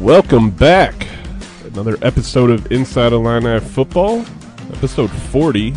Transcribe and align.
Welcome 0.00 0.50
back. 0.50 1.06
Another 1.62 1.98
episode 2.00 2.48
of 2.48 2.72
Inside 2.72 3.12
Illini 3.12 3.60
Football. 3.60 4.24
Episode 4.72 5.10
40. 5.10 5.74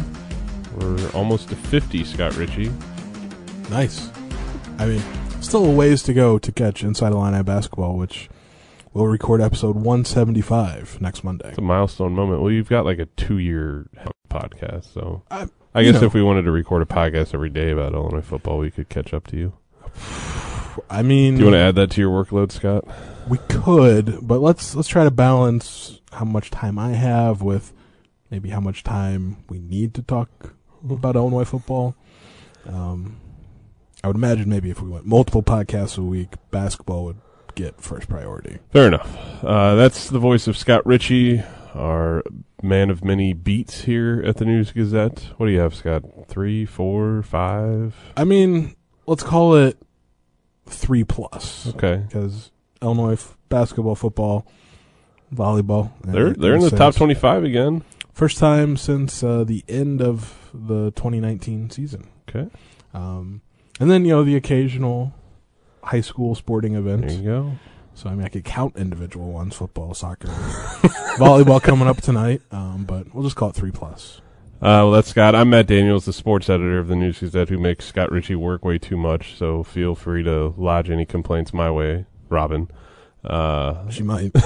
We're 0.78 1.10
almost 1.12 1.50
to 1.50 1.56
50, 1.58 2.06
Scott 2.06 2.36
Ritchie. 2.38 2.72
Nice. 3.70 4.10
I 4.80 4.86
mean, 4.86 5.02
still 5.42 5.66
a 5.66 5.72
ways 5.72 6.04
to 6.04 6.14
go 6.14 6.40
to 6.40 6.52
catch 6.54 6.84
Inside 6.84 7.12
Illini 7.12 7.44
basketball, 7.44 7.98
which 7.98 8.30
we'll 8.94 9.08
record 9.08 9.42
episode 9.42 9.76
175 9.76 11.02
next 11.02 11.26
Monday. 11.26 11.50
It's 11.50 11.58
a 11.58 11.62
milestone 11.62 12.14
moment. 12.14 12.42
Well, 12.42 12.52
you've 12.52 12.70
got 12.70 12.86
like 12.86 13.00
a 13.00 13.08
two 13.18 13.40
year 13.40 13.88
podcast, 14.30 14.94
so 14.94 15.24
I, 15.30 15.48
I 15.76 15.84
guess 15.84 16.00
know. 16.00 16.08
if 16.08 16.14
we 16.14 16.24
wanted 16.24 16.44
to 16.44 16.52
record 16.52 16.82
a 16.82 16.86
podcast 16.86 17.34
every 17.34 17.50
day 17.50 17.72
about 17.72 17.94
Illinois 17.94 18.22
football, 18.22 18.58
we 18.60 18.72
could 18.72 18.88
catch 18.88 19.14
up 19.14 19.28
to 19.28 19.38
you. 19.38 19.54
I 20.90 21.02
mean, 21.04 21.36
Do 21.36 21.42
you 21.42 21.46
want 21.48 21.56
to 21.56 21.60
add 21.60 21.76
that 21.76 21.92
to 21.92 22.02
your 22.02 22.24
workload, 22.26 22.52
Scott? 22.54 22.86
We 23.28 23.38
could, 23.50 24.20
but 24.22 24.40
let's 24.40 24.76
let's 24.76 24.88
try 24.88 25.04
to 25.04 25.12
balance 25.12 26.00
how 26.12 26.26
much 26.26 26.52
time 26.52 26.78
I 26.78 26.92
have 26.92 27.42
with 27.42 27.74
maybe 28.30 28.50
how 28.50 28.60
much 28.60 28.84
time 28.84 29.44
we 29.50 29.60
need 29.60 29.94
to 29.96 30.02
talk 30.02 30.56
about 30.90 31.16
Illinois 31.16 31.46
football. 31.46 31.96
Um, 32.66 33.18
I 34.04 34.08
would 34.08 34.16
imagine 34.16 34.50
maybe 34.50 34.70
if 34.70 34.82
we 34.82 34.90
went 34.90 35.06
multiple 35.06 35.44
podcasts 35.44 35.98
a 35.98 36.02
week, 36.02 36.36
basketball 36.52 37.06
would 37.06 37.22
get 37.56 37.80
first 37.80 38.10
priority. 38.10 38.60
Fair 38.72 38.88
enough. 38.88 39.44
Uh, 39.44 39.76
that's 39.76 40.10
the 40.10 40.20
voice 40.20 40.48
of 40.48 40.58
Scott 40.58 40.86
Ritchie, 40.86 41.44
our 41.74 42.24
man 42.62 42.90
of 42.90 43.04
many 43.04 43.34
beats 43.34 43.82
here 43.82 44.22
at 44.26 44.38
the 44.38 44.46
News 44.46 44.72
Gazette. 44.72 45.30
What 45.38 45.46
do 45.46 45.52
you 45.52 45.60
have, 45.60 45.76
Scott? 45.76 46.04
Three, 46.28 46.66
four, 46.66 47.22
five? 47.24 47.96
I 48.18 48.24
mean, 48.24 48.76
let's 49.06 49.24
call 49.24 49.56
it 49.56 49.78
three 50.66 51.04
plus. 51.04 51.68
Okay. 51.68 52.04
because 52.08 52.52
Illinois 52.84 53.14
f- 53.14 53.36
basketball, 53.50 53.96
football, 53.96 54.46
volleyball. 55.34 55.92
and- 56.04 56.14
They're 56.14 56.34
they're 56.34 56.56
in 56.56 56.62
the 56.62 56.70
top 56.70 56.96
25 56.96 57.44
again. 57.44 57.84
First 58.14 58.38
time 58.38 58.78
since 58.78 59.24
uh, 59.24 59.44
the 59.44 59.64
end 59.68 60.02
of 60.02 60.50
the 60.54 60.92
2019 60.92 61.72
season. 61.72 62.08
Okay. 62.30 62.48
Um, 62.94 63.42
and 63.80 63.90
then 63.90 64.06
you 64.06 64.12
know 64.12 64.24
the 64.24 64.36
occasional 64.36 65.14
high 65.84 66.02
school 66.02 66.36
sporting 66.36 66.76
events. 66.76 67.02
There 67.14 67.20
events. 67.22 67.24
you 67.24 67.30
go. 67.30 67.52
So 67.96 68.10
I 68.10 68.16
mean, 68.16 68.26
I 68.26 68.30
could 68.30 68.44
count 68.44 68.76
individual 68.78 69.32
ones: 69.32 69.56
football, 69.56 69.94
soccer, 69.96 70.28
volleyball 71.18 71.62
coming 71.62 71.88
up 71.88 72.02
tonight. 72.02 72.42
Um, 72.52 72.86
but 72.86 73.14
we'll 73.14 73.24
just 73.24 73.36
call 73.36 73.50
it 73.50 73.56
three 73.56 73.72
plus. 73.72 74.20
Uh, 74.62 74.88
well, 74.88 74.92
that's 74.92 75.10
Scott. 75.10 75.36
I'm 75.36 75.50
Matt 75.50 75.68
Daniels, 75.68 76.06
the 76.06 76.14
sports 76.14 76.50
editor 76.50 76.80
of 76.80 76.88
the 76.88 76.96
News 76.96 77.20
Gazette, 77.20 77.50
who 77.50 77.58
makes 77.58 77.86
Scott 77.86 78.12
Ritchie 78.12 78.36
work 78.36 78.64
way 78.64 78.78
too 78.78 78.96
much. 78.96 79.36
So 79.38 79.62
feel 79.64 79.94
free 79.94 80.24
to 80.24 80.54
lodge 80.58 80.90
any 80.90 81.06
complaints 81.06 81.54
my 81.54 81.70
way, 81.70 82.06
Robin. 82.34 82.70
Uh, 83.24 83.90
She 83.90 84.04
might. 84.04 84.32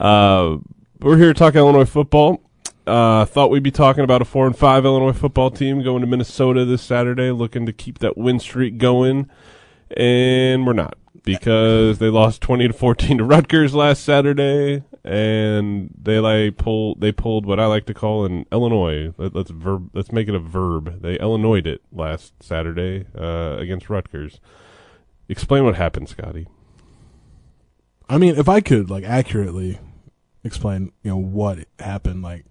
uh, 0.00 0.58
we're 1.00 1.16
here 1.18 1.32
to 1.32 1.34
talk 1.34 1.54
Illinois 1.54 1.84
football. 1.84 2.40
Uh, 2.86 3.24
thought 3.24 3.50
we'd 3.50 3.62
be 3.62 3.70
talking 3.70 4.04
about 4.04 4.20
a 4.20 4.24
four 4.24 4.46
and 4.46 4.56
five 4.56 4.84
Illinois 4.84 5.12
football 5.12 5.50
team 5.50 5.82
going 5.82 6.00
to 6.00 6.06
Minnesota 6.06 6.64
this 6.64 6.82
Saturday, 6.82 7.30
looking 7.30 7.64
to 7.66 7.72
keep 7.72 7.98
that 8.00 8.18
win 8.18 8.38
streak 8.38 8.76
going, 8.76 9.30
and 9.96 10.66
we're 10.66 10.74
not 10.74 10.98
because 11.22 11.98
they 11.98 12.10
lost 12.10 12.42
twenty 12.42 12.66
to 12.66 12.74
fourteen 12.74 13.18
to 13.18 13.24
Rutgers 13.24 13.74
last 13.74 14.04
Saturday, 14.04 14.82
and 15.02 15.94
they 15.98 16.18
like 16.18 16.58
pull 16.58 16.94
they 16.96 17.10
pulled 17.10 17.46
what 17.46 17.58
I 17.58 17.64
like 17.66 17.86
to 17.86 17.94
call 17.94 18.26
an 18.26 18.44
Illinois. 18.52 19.14
Let, 19.16 19.34
let's 19.34 19.50
verb 19.50 19.88
let's 19.94 20.12
make 20.12 20.28
it 20.28 20.34
a 20.34 20.38
verb. 20.40 21.00
They 21.00 21.18
Illinoised 21.18 21.66
it 21.66 21.80
last 21.90 22.34
Saturday 22.42 23.06
uh, 23.18 23.56
against 23.58 23.88
Rutgers. 23.88 24.40
Explain 25.28 25.64
what 25.64 25.76
happened, 25.76 26.08
Scotty. 26.08 26.46
I 28.08 28.18
mean, 28.18 28.36
if 28.36 28.48
I 28.48 28.60
could 28.60 28.90
like 28.90 29.04
accurately 29.04 29.78
explain, 30.44 30.92
you 31.02 31.10
know, 31.10 31.16
what 31.16 31.60
happened, 31.78 32.22
like 32.22 32.44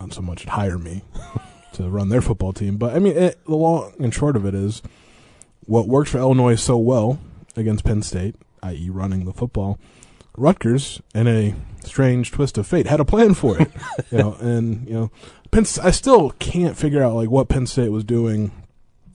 not 0.00 0.12
so 0.12 0.20
much 0.20 0.44
hire 0.44 0.78
me 0.78 1.02
to 1.72 1.88
run 1.88 2.10
their 2.10 2.20
football 2.20 2.52
team, 2.52 2.76
but 2.76 2.94
I 2.94 2.98
mean, 2.98 3.16
it, 3.16 3.42
the 3.46 3.56
long 3.56 3.92
and 3.98 4.12
short 4.12 4.36
of 4.36 4.44
it 4.44 4.54
is 4.54 4.82
what 5.64 5.88
worked 5.88 6.10
for 6.10 6.18
Illinois 6.18 6.56
so 6.56 6.76
well 6.76 7.18
against 7.56 7.84
Penn 7.84 8.02
State, 8.02 8.34
i.e., 8.62 8.90
running 8.90 9.24
the 9.24 9.32
football. 9.32 9.78
Rutgers, 10.36 11.00
in 11.14 11.26
a 11.26 11.54
strange 11.84 12.30
twist 12.30 12.58
of 12.58 12.66
fate, 12.66 12.86
had 12.86 13.00
a 13.00 13.04
plan 13.04 13.34
for 13.34 13.60
it, 13.60 13.70
you 14.12 14.18
know, 14.18 14.34
and 14.40 14.86
you 14.86 14.94
know, 14.94 15.10
Penn. 15.50 15.64
I 15.82 15.90
still 15.90 16.30
can't 16.38 16.76
figure 16.76 17.02
out 17.02 17.14
like 17.14 17.30
what 17.30 17.48
Penn 17.48 17.66
State 17.66 17.88
was 17.88 18.04
doing. 18.04 18.52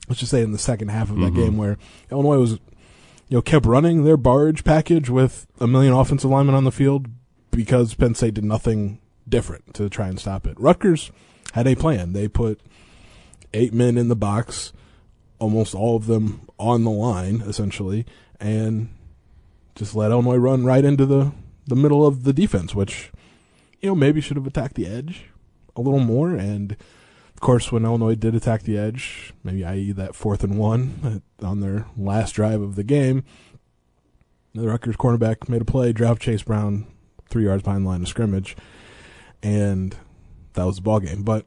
Let's 0.09 0.19
just 0.19 0.31
say 0.31 0.41
in 0.41 0.51
the 0.51 0.57
second 0.57 0.89
half 0.89 1.09
of 1.11 1.15
that 1.17 1.31
Mhm. 1.31 1.35
game, 1.35 1.57
where 1.57 1.77
Illinois 2.11 2.39
was 2.39 2.59
you 3.33 3.37
know, 3.37 3.41
kept 3.41 3.65
running 3.65 4.03
their 4.03 4.15
barge 4.15 4.63
package 4.63 5.09
with 5.09 5.47
a 5.59 5.65
million 5.65 5.91
offensive 5.91 6.29
linemen 6.29 6.53
on 6.53 6.65
the 6.65 6.71
field 6.71 7.07
because 7.49 7.95
Penn 7.95 8.13
State 8.13 8.35
did 8.35 8.43
nothing 8.43 8.99
different 9.27 9.73
to 9.73 9.89
try 9.89 10.07
and 10.07 10.19
stop 10.19 10.45
it. 10.45 10.55
Rutgers 10.59 11.09
had 11.53 11.65
a 11.65 11.73
plan. 11.73 12.13
They 12.13 12.27
put 12.27 12.61
eight 13.51 13.73
men 13.73 13.97
in 13.97 14.07
the 14.07 14.15
box, 14.15 14.71
almost 15.39 15.73
all 15.73 15.95
of 15.95 16.05
them 16.05 16.47
on 16.59 16.83
the 16.83 16.91
line, 16.91 17.41
essentially, 17.41 18.05
and 18.39 18.89
just 19.73 19.95
let 19.95 20.11
Illinois 20.11 20.35
run 20.35 20.63
right 20.63 20.85
into 20.85 21.07
the, 21.07 21.31
the 21.65 21.75
middle 21.75 22.05
of 22.05 22.25
the 22.25 22.33
defense, 22.33 22.75
which, 22.75 23.11
you 23.81 23.89
know, 23.89 23.95
maybe 23.95 24.21
should 24.21 24.37
have 24.37 24.45
attacked 24.45 24.75
the 24.75 24.85
edge 24.85 25.31
a 25.75 25.81
little 25.81 25.99
more. 25.99 26.35
And, 26.35 26.77
course, 27.43 27.71
when 27.71 27.85
Illinois 27.85 28.15
did 28.15 28.33
attack 28.33 28.63
the 28.63 28.77
edge, 28.77 29.33
maybe 29.43 29.63
i.e. 29.63 29.91
that 29.91 30.15
fourth 30.15 30.43
and 30.43 30.57
one 30.57 31.21
on 31.41 31.59
their 31.59 31.85
last 31.95 32.31
drive 32.31 32.61
of 32.61 32.75
the 32.75 32.83
game, 32.83 33.23
the 34.53 34.67
Rutgers 34.67 34.95
cornerback 34.95 35.49
made 35.49 35.61
a 35.61 35.65
play, 35.65 35.93
dropped 35.93 36.21
Chase 36.21 36.43
Brown 36.43 36.87
three 37.29 37.45
yards 37.45 37.63
behind 37.63 37.85
the 37.85 37.89
line 37.89 38.01
of 38.01 38.07
scrimmage, 38.07 38.55
and 39.41 39.95
that 40.53 40.65
was 40.65 40.77
the 40.77 40.81
ball 40.81 40.99
game. 40.99 41.23
But 41.23 41.45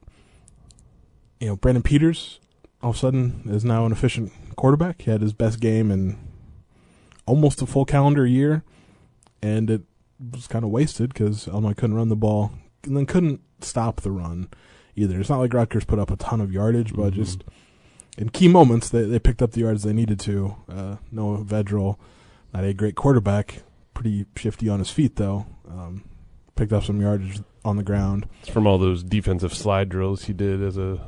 you 1.40 1.48
know, 1.48 1.56
Brandon 1.56 1.82
Peters 1.82 2.40
all 2.82 2.90
of 2.90 2.96
a 2.96 2.98
sudden 2.98 3.42
is 3.46 3.64
now 3.64 3.86
an 3.86 3.92
efficient 3.92 4.32
quarterback. 4.56 5.02
He 5.02 5.10
had 5.10 5.22
his 5.22 5.32
best 5.32 5.60
game 5.60 5.90
in 5.90 6.18
almost 7.26 7.62
a 7.62 7.66
full 7.66 7.84
calendar 7.84 8.26
year, 8.26 8.62
and 9.42 9.70
it 9.70 9.82
was 10.32 10.46
kind 10.46 10.64
of 10.64 10.70
wasted 10.70 11.12
because 11.12 11.48
Illinois 11.48 11.74
couldn't 11.74 11.96
run 11.96 12.08
the 12.08 12.16
ball 12.16 12.52
and 12.84 12.96
then 12.96 13.06
couldn't 13.06 13.40
stop 13.60 14.02
the 14.02 14.10
run 14.10 14.48
either. 14.96 15.20
It's 15.20 15.28
not 15.30 15.38
like 15.38 15.52
Rutgers 15.54 15.84
put 15.84 15.98
up 15.98 16.10
a 16.10 16.16
ton 16.16 16.40
of 16.40 16.52
yardage, 16.52 16.94
but 16.94 17.12
Mhm. 17.12 17.16
just 17.16 17.44
in 18.18 18.30
key 18.30 18.48
moments 18.48 18.88
they 18.88 19.02
they 19.04 19.18
picked 19.18 19.42
up 19.42 19.52
the 19.52 19.60
yards 19.60 19.82
they 19.82 19.92
needed 19.92 20.18
to. 20.20 20.56
Uh, 20.68 20.96
Noah 21.12 21.44
Vedral, 21.44 21.96
not 22.54 22.64
a 22.64 22.72
great 22.74 22.94
quarterback, 22.96 23.62
pretty 23.94 24.26
shifty 24.36 24.68
on 24.68 24.78
his 24.78 24.90
feet 24.90 25.16
though. 25.16 25.46
Um, 25.70 26.04
picked 26.54 26.72
up 26.72 26.84
some 26.84 27.00
yardage 27.00 27.40
on 27.64 27.76
the 27.76 27.82
ground. 27.82 28.26
It's 28.42 28.50
from 28.50 28.66
all 28.66 28.78
those 28.78 29.02
defensive 29.02 29.52
slide 29.52 29.88
drills 29.88 30.24
he 30.24 30.32
did 30.32 30.62
as 30.62 30.76
a 30.78 31.00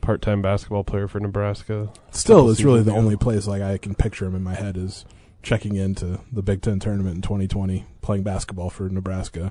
part-time 0.00 0.42
basketball 0.42 0.84
player 0.84 1.08
for 1.08 1.20
Nebraska. 1.20 1.88
Still, 2.10 2.50
it's 2.50 2.62
really 2.62 2.82
the 2.82 2.90
ago. 2.90 2.98
only 3.00 3.16
place 3.16 3.46
like 3.46 3.62
I 3.62 3.78
can 3.78 3.94
picture 3.94 4.26
him 4.26 4.34
in 4.34 4.42
my 4.42 4.54
head 4.54 4.76
is 4.76 5.04
checking 5.42 5.74
into 5.76 6.20
the 6.30 6.42
Big 6.42 6.60
Ten 6.62 6.78
tournament 6.80 7.16
in 7.16 7.22
2020, 7.22 7.84
playing 8.00 8.22
basketball 8.24 8.68
for 8.70 8.88
Nebraska, 8.88 9.50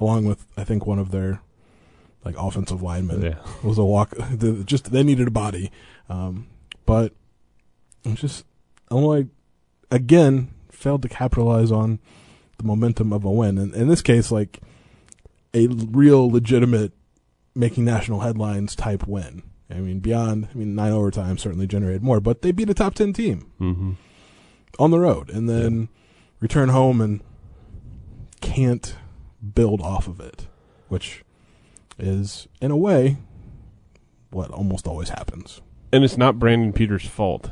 along 0.00 0.24
with 0.24 0.46
I 0.56 0.64
think 0.64 0.86
one 0.86 0.98
of 0.98 1.10
their 1.10 1.40
like 2.24 2.36
offensive 2.38 2.82
lineman. 2.82 3.22
Yeah. 3.22 3.38
was 3.62 3.78
a 3.78 3.84
walk. 3.84 4.10
the- 4.32 4.62
Just 4.64 4.90
they 4.92 5.02
needed 5.02 5.28
a 5.28 5.30
body, 5.32 5.70
um, 6.08 6.46
but 6.86 7.12
it's 8.04 8.20
just 8.20 8.44
Illinois 8.90 9.26
again 9.90 10.48
failed 10.70 11.02
to 11.02 11.08
capitalize 11.08 11.72
on 11.72 11.98
the 12.58 12.64
momentum 12.64 13.12
of 13.12 13.24
a 13.24 13.30
win, 13.30 13.58
and 13.58 13.74
in 13.74 13.88
this 13.88 14.02
case, 14.02 14.30
like 14.30 14.60
a 15.54 15.66
real 15.68 16.28
legitimate 16.30 16.92
making 17.54 17.84
national 17.84 18.20
headlines 18.20 18.74
type 18.76 19.06
win. 19.06 19.42
I 19.70 19.74
mean, 19.80 19.98
beyond 20.00 20.48
I 20.54 20.56
mean 20.58 20.74
nine 20.74 20.92
overtime 20.92 21.36
certainly 21.38 21.66
generated 21.66 22.02
more, 22.02 22.20
but 22.20 22.42
they 22.42 22.52
beat 22.52 22.70
a 22.70 22.74
top 22.74 22.94
ten 22.94 23.12
team 23.12 23.50
Mm-hmm. 23.60 23.92
on 24.78 24.90
the 24.90 24.98
road, 24.98 25.28
and 25.30 25.48
then 25.48 25.88
return 26.40 26.68
home 26.70 27.00
and 27.00 27.20
can't 28.40 28.94
build 29.54 29.80
off 29.80 30.06
of 30.08 30.20
it, 30.20 30.46
which 30.88 31.22
is 31.98 32.48
in 32.60 32.70
a 32.70 32.76
way 32.76 33.16
what 34.30 34.50
almost 34.50 34.86
always 34.86 35.08
happens. 35.10 35.60
And 35.92 36.04
it's 36.04 36.16
not 36.18 36.38
Brandon 36.38 36.72
Peters' 36.72 37.06
fault. 37.06 37.50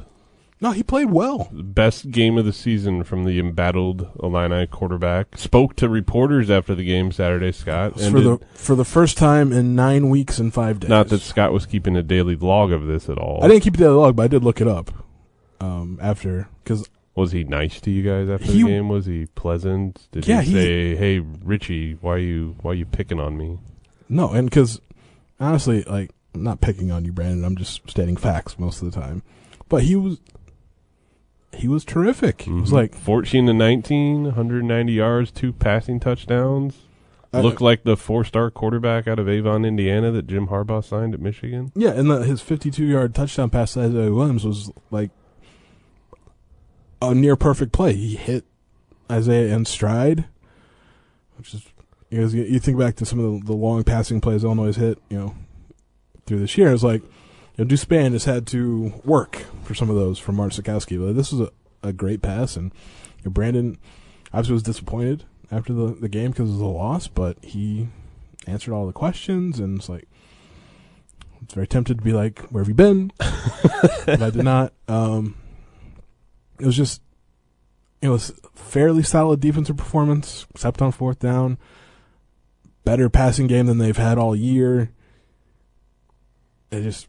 No, 0.60 0.70
he 0.72 0.82
played 0.82 1.10
well. 1.10 1.50
Best 1.52 2.10
game 2.10 2.38
of 2.38 2.46
the 2.46 2.52
season 2.52 3.04
from 3.04 3.25
the 3.25 3.38
embattled 3.38 4.08
Illini 4.22 4.66
quarterback. 4.66 5.37
Spoke 5.37 5.76
to 5.76 5.88
reporters 5.88 6.50
after 6.50 6.75
the 6.75 6.84
game 6.84 7.12
Saturday, 7.12 7.52
Scott. 7.52 8.00
for 8.00 8.20
the 8.20 8.38
for 8.54 8.75
the 8.75 8.84
first 8.84 9.19
time 9.19 9.52
in 9.52 9.75
nine 9.75 10.08
weeks 10.08 10.38
and 10.38 10.52
five 10.54 10.81
days. 10.81 10.88
Not 10.88 11.08
that 11.08 11.20
Scott 11.20 11.52
was 11.52 11.66
keeping 11.66 11.94
a 11.94 12.02
daily 12.02 12.37
log 12.37 12.72
of 12.72 12.87
this 12.87 13.10
at 13.10 13.19
all. 13.19 13.44
I 13.44 13.48
didn't 13.48 13.64
keep 13.64 13.76
the 13.76 13.90
log, 13.93 14.16
but 14.16 14.22
I 14.22 14.28
did 14.28 14.44
look 14.44 14.62
it 14.62 14.69
up 14.69 14.90
um, 15.60 15.98
after 16.00 16.48
because 16.64 16.88
Was 17.14 17.32
he 17.32 17.44
nice 17.44 17.78
to 17.82 17.90
you 17.90 18.02
guys 18.02 18.28
after 18.31 18.46
He- 18.50 18.62
the 18.62 18.69
game? 18.69 18.88
Was 18.88 19.04
he 19.04 19.26
pleasant? 19.34 20.08
Did 20.12 20.26
Yeah, 20.26 20.40
he 20.40 20.52
he- 20.52 20.56
say, 20.56 20.96
"Hey, 20.96 21.19
Ritchie, 21.19 21.98
why 22.00 22.16
you 22.16 22.56
why 22.62 22.70
are 22.70 22.75
you 22.75 22.87
picking 22.87 23.20
on 23.20 23.37
me?" 23.37 23.58
No, 24.08 24.31
and 24.32 24.49
because 24.49 24.81
honestly, 25.41 25.82
like 25.85 26.11
I'm 26.35 26.43
not 26.43 26.61
picking 26.61 26.91
on 26.93 27.05
you, 27.05 27.12
Brandon. 27.12 27.44
I'm 27.44 27.56
just 27.56 27.88
stating 27.91 28.17
facts 28.17 28.58
most 28.58 28.82
of 28.82 28.91
the 28.91 29.00
time. 29.00 29.23
But 29.69 29.82
he 29.85 29.97
was 29.97 30.19
he 31.55 31.69
was 31.69 31.85
terrific. 31.85 32.43
He 32.43 32.50
was 32.50 32.70
Mhm. 32.70 32.75
like 32.75 32.94
14 32.94 33.47
to 33.47 33.55
19, 33.55 34.25
190 34.25 34.93
yards, 34.93 35.31
two 35.31 35.53
passing 35.53 35.99
touchdowns. 36.00 36.82
I- 37.32 37.41
Looked 37.41 37.61
like 37.61 37.82
the 37.85 37.97
four-star 37.97 38.50
quarterback 38.50 39.08
out 39.08 39.19
of 39.19 39.29
Avon, 39.29 39.64
Indiana 39.64 40.11
that 40.12 40.26
Jim 40.26 40.49
Harbaugh 40.49 40.85
signed 40.85 41.12
at 41.14 41.20
Michigan. 41.20 41.73
Yeah, 41.75 41.91
and 41.91 42.11
the, 42.11 42.20
his 42.25 42.41
52 42.41 42.85
yard 42.85 43.14
touchdown 43.14 43.50
pass 43.50 43.73
to 43.75 43.81
Isaiah 43.81 44.12
Williams 44.12 44.44
was 44.44 44.70
like 44.91 45.11
a 47.03 47.14
near 47.14 47.37
perfect 47.37 47.73
play. 47.73 47.94
He 47.94 48.17
hit 48.17 48.44
Isaiah 49.11 49.55
in 49.55 49.64
stride, 49.64 50.26
which 51.37 51.55
is 51.55 51.62
you, 52.11 52.20
know, 52.20 52.26
you 52.26 52.58
think 52.58 52.79
back 52.79 52.97
to 52.97 53.06
some 53.06 53.19
of 53.19 53.41
the, 53.41 53.47
the 53.47 53.53
long 53.56 53.82
passing 53.85 54.20
plays 54.20 54.44
Illinois 54.44 54.67
has 54.67 54.76
hit, 54.76 54.99
you 55.08 55.19
know, 55.19 55.35
through 56.26 56.41
this 56.41 56.56
year. 56.56 56.73
It's 56.73 56.82
like 56.82 57.03
you 57.03 57.64
know, 57.64 57.64
Deuce 57.64 57.85
Spann 57.85 58.12
has 58.12 58.25
had 58.25 58.47
to 58.49 58.93
work 59.05 59.44
for 59.64 59.75
some 59.75 59.91
of 59.91 59.97
those 59.97 60.19
from 60.19 60.37
Mark 60.37 60.53
Sitkowski, 60.53 60.99
but 61.05 61.14
this 61.14 61.32
was 61.32 61.49
a, 61.82 61.88
a 61.88 61.93
great 61.93 62.23
pass, 62.23 62.56
and 62.56 62.73
you 63.19 63.25
know, 63.26 63.31
Brandon 63.31 63.79
obviously 64.32 64.55
was 64.55 64.62
disappointed 64.62 65.25
after 65.50 65.73
the, 65.73 65.94
the 65.94 66.08
game 66.08 66.32
because 66.32 66.50
of 66.50 66.58
the 66.58 66.67
loss, 66.67 67.08
but 67.08 67.43
he 67.43 67.88
answered 68.47 68.75
all 68.75 68.87
the 68.87 68.93
questions, 68.93 69.58
and 69.58 69.79
it's 69.79 69.88
like 69.88 70.08
it's 71.43 71.55
very 71.55 71.67
tempted 71.67 71.99
to 71.99 72.05
be 72.05 72.12
like, 72.12 72.41
"Where 72.50 72.62
have 72.62 72.69
you 72.69 72.75
been?" 72.75 73.12
but 73.19 74.23
I 74.23 74.31
did 74.31 74.44
not. 74.44 74.73
Um, 74.88 75.37
it 76.58 76.67
was 76.67 76.76
just, 76.76 77.03
it 78.00 78.08
was 78.08 78.32
fairly 78.55 79.03
solid 79.03 79.41
defensive 79.41 79.76
performance, 79.76 80.47
except 80.55 80.82
on 80.82 80.93
fourth 80.93 81.19
down. 81.19 81.58
Better 82.87 83.11
passing 83.11 83.49
game 83.49 83.67
than 83.67 83.79
they've 83.79 83.97
had 83.97 84.17
all 84.17 84.37
year. 84.37 84.93
It 86.71 86.83
just 86.83 87.09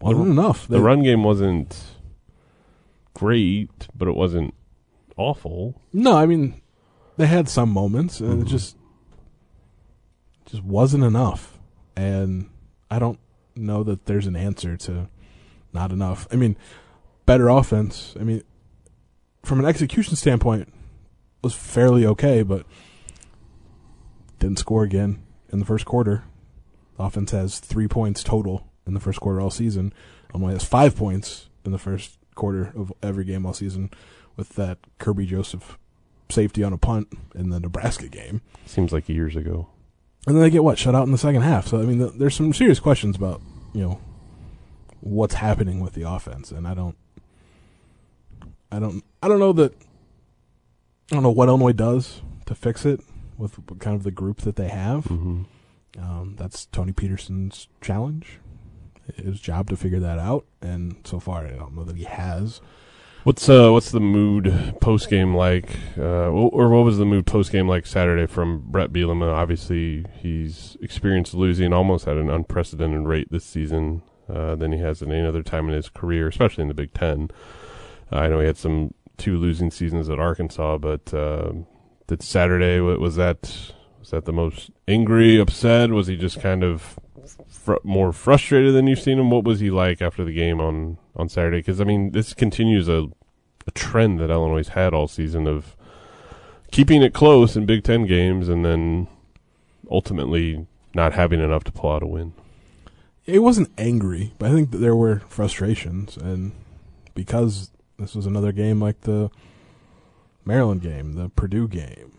wasn't 0.00 0.26
The- 0.26 0.30
enough. 0.30 0.68
The 0.68 0.80
run 0.82 1.02
game 1.02 1.24
wasn't 1.24 1.82
great, 3.14 3.88
but 3.96 4.08
it 4.08 4.14
wasn't 4.14 4.52
awful. 5.16 5.80
No, 5.92 6.16
I 6.18 6.26
mean, 6.26 6.60
they 7.16 7.26
had 7.26 7.48
some 7.48 7.70
moments, 7.70 8.20
and 8.20 8.42
it 8.42 8.44
Mhm. 8.44 8.48
just 8.50 8.76
just 10.44 10.62
wasn't 10.62 11.02
enough. 11.02 11.58
And 11.96 12.50
I 12.90 12.98
don't 12.98 13.18
know 13.56 13.82
that 13.84 14.04
there's 14.04 14.26
an 14.26 14.36
answer 14.36 14.76
to 14.76 15.08
not 15.72 15.90
enough. 15.92 16.28
I 16.30 16.36
mean, 16.36 16.56
better 17.24 17.48
offense. 17.48 18.14
I 18.20 18.24
mean, 18.24 18.42
from 19.42 19.58
an 19.60 19.64
execution 19.64 20.14
standpoint, 20.16 20.70
was 21.42 21.54
fairly 21.54 22.04
okay, 22.04 22.42
but 22.42 22.66
didn't 24.44 24.58
score 24.58 24.82
again 24.82 25.22
in 25.50 25.58
the 25.58 25.64
first 25.64 25.86
quarter. 25.86 26.24
The 26.98 27.04
offense 27.04 27.30
has 27.30 27.60
three 27.60 27.88
points 27.88 28.22
total 28.22 28.68
in 28.86 28.92
the 28.92 29.00
first 29.00 29.18
quarter 29.18 29.40
all 29.40 29.50
season. 29.50 29.92
Illinois 30.34 30.52
has 30.52 30.64
five 30.64 30.94
points 30.94 31.48
in 31.64 31.72
the 31.72 31.78
first 31.78 32.18
quarter 32.34 32.70
of 32.76 32.92
every 33.02 33.24
game 33.24 33.46
all 33.46 33.54
season 33.54 33.90
with 34.36 34.50
that 34.50 34.78
Kerby 35.00 35.26
Joseph 35.26 35.78
safety 36.28 36.62
on 36.62 36.74
a 36.74 36.78
punt 36.78 37.08
in 37.34 37.48
the 37.48 37.58
Nebraska 37.58 38.08
game. 38.08 38.42
Seems 38.66 38.92
like 38.92 39.08
years 39.08 39.34
ago. 39.34 39.68
And 40.26 40.36
then 40.36 40.42
they 40.42 40.50
get 40.50 40.64
what 40.64 40.78
shut 40.78 40.94
out 40.94 41.06
in 41.06 41.12
the 41.12 41.18
second 41.18 41.42
half. 41.42 41.68
So 41.68 41.80
I 41.80 41.84
mean, 41.84 41.98
th- 41.98 42.12
there's 42.18 42.34
some 42.34 42.52
serious 42.52 42.80
questions 42.80 43.16
about 43.16 43.40
you 43.72 43.82
know 43.82 44.00
what's 45.00 45.34
happening 45.34 45.80
with 45.80 45.94
the 45.94 46.02
offense, 46.02 46.50
and 46.50 46.66
I 46.66 46.74
don't, 46.74 46.96
I 48.70 48.78
don't, 48.78 49.04
I 49.22 49.28
don't 49.28 49.38
know 49.38 49.52
that, 49.52 49.74
I 51.10 51.14
don't 51.14 51.22
know 51.22 51.30
what 51.30 51.48
Illinois 51.48 51.72
does 51.72 52.22
to 52.46 52.54
fix 52.54 52.86
it 52.86 53.00
with 53.36 53.58
kind 53.78 53.96
of 53.96 54.02
the 54.02 54.10
group 54.10 54.40
that 54.42 54.56
they 54.56 54.68
have. 54.68 55.06
hmm 55.06 55.42
Um, 55.98 56.34
that's 56.36 56.66
Tony 56.66 56.92
Petersen's 56.92 57.68
challenge, 57.80 58.40
his 59.16 59.40
job 59.40 59.68
to 59.70 59.76
figure 59.76 60.00
that 60.00 60.18
out. 60.18 60.44
And 60.60 60.96
so 61.04 61.20
far, 61.20 61.46
I 61.46 61.50
don't 61.50 61.74
know 61.76 61.84
that 61.84 61.96
he 61.96 62.04
has. 62.04 62.60
What's 63.24 63.48
uh 63.48 63.70
what's 63.72 63.90
the 63.90 64.00
mood 64.00 64.74
post 64.82 65.08
game 65.08 65.34
like? 65.34 65.70
Uh, 65.96 66.28
or 66.28 66.68
what 66.68 66.84
was 66.84 66.98
the 66.98 67.06
mood 67.06 67.24
post 67.26 67.50
game 67.52 67.66
like 67.66 67.86
Saturday 67.86 68.26
from 68.26 68.64
Bret 68.70 68.92
Bielema? 68.92 69.32
Obviously, 69.32 70.04
he's 70.20 70.76
experienced 70.82 71.32
losing 71.32 71.72
almost 71.72 72.06
at 72.06 72.18
an 72.18 72.28
unprecedented 72.28 73.06
rate 73.06 73.28
this 73.30 73.44
season 73.44 74.02
uh, 74.28 74.56
than 74.56 74.72
he 74.72 74.78
has 74.80 75.00
at 75.00 75.08
any 75.08 75.26
other 75.26 75.42
time 75.42 75.68
in 75.68 75.74
his 75.74 75.88
career, 75.88 76.28
especially 76.28 76.62
in 76.62 76.68
the 76.68 76.74
Big 76.74 76.92
Ten. 76.92 77.30
Uh, 78.12 78.16
I 78.16 78.28
know 78.28 78.40
he 78.40 78.46
had 78.46 78.58
some 78.58 78.92
two 79.16 79.38
losing 79.38 79.70
seasons 79.70 80.10
at 80.10 80.18
Arkansas, 80.18 80.76
but 80.76 81.14
uh, 81.14 81.52
did 82.06 82.22
Saturday 82.22 82.80
wa- 82.80 82.96
was 82.96 83.16
that 83.16 83.72
was 84.00 84.10
that 84.10 84.24
the 84.24 84.32
most 84.32 84.70
angry, 84.86 85.38
upset? 85.38 85.90
Was 85.90 86.06
he 86.06 86.16
just 86.16 86.40
kind 86.40 86.62
of 86.62 86.98
fr- 87.48 87.76
more 87.82 88.12
frustrated 88.12 88.74
than 88.74 88.86
you've 88.86 89.00
seen 89.00 89.18
him? 89.18 89.30
What 89.30 89.44
was 89.44 89.60
he 89.60 89.70
like 89.70 90.02
after 90.02 90.24
the 90.24 90.32
game 90.34 90.60
on 90.60 90.98
on 91.16 91.28
Saturday? 91.28 91.58
Because 91.58 91.80
I 91.80 91.84
mean, 91.84 92.12
this 92.12 92.34
continues 92.34 92.88
a 92.88 93.08
a 93.66 93.70
trend 93.70 94.20
that 94.20 94.30
Illinois 94.30 94.68
had 94.68 94.92
all 94.92 95.08
season 95.08 95.46
of 95.46 95.76
keeping 96.70 97.02
it 97.02 97.14
close 97.14 97.56
in 97.56 97.64
Big 97.64 97.82
Ten 97.82 98.04
games 98.06 98.48
and 98.48 98.64
then 98.64 99.06
ultimately 99.90 100.66
not 100.94 101.12
having 101.14 101.40
enough 101.40 101.64
to 101.64 101.72
pull 101.72 101.92
out 101.92 102.02
a 102.02 102.06
win. 102.06 102.34
It 103.26 103.38
wasn't 103.38 103.70
angry, 103.78 104.34
but 104.38 104.50
I 104.50 104.54
think 104.54 104.70
that 104.70 104.78
there 104.78 104.94
were 104.94 105.20
frustrations, 105.28 106.16
and 106.18 106.52
because 107.14 107.70
this 107.98 108.14
was 108.14 108.26
another 108.26 108.52
game 108.52 108.80
like 108.82 109.00
the 109.02 109.30
Maryland 110.44 110.80
game, 110.82 111.12
the 111.14 111.28
Purdue 111.30 111.68
game, 111.68 112.12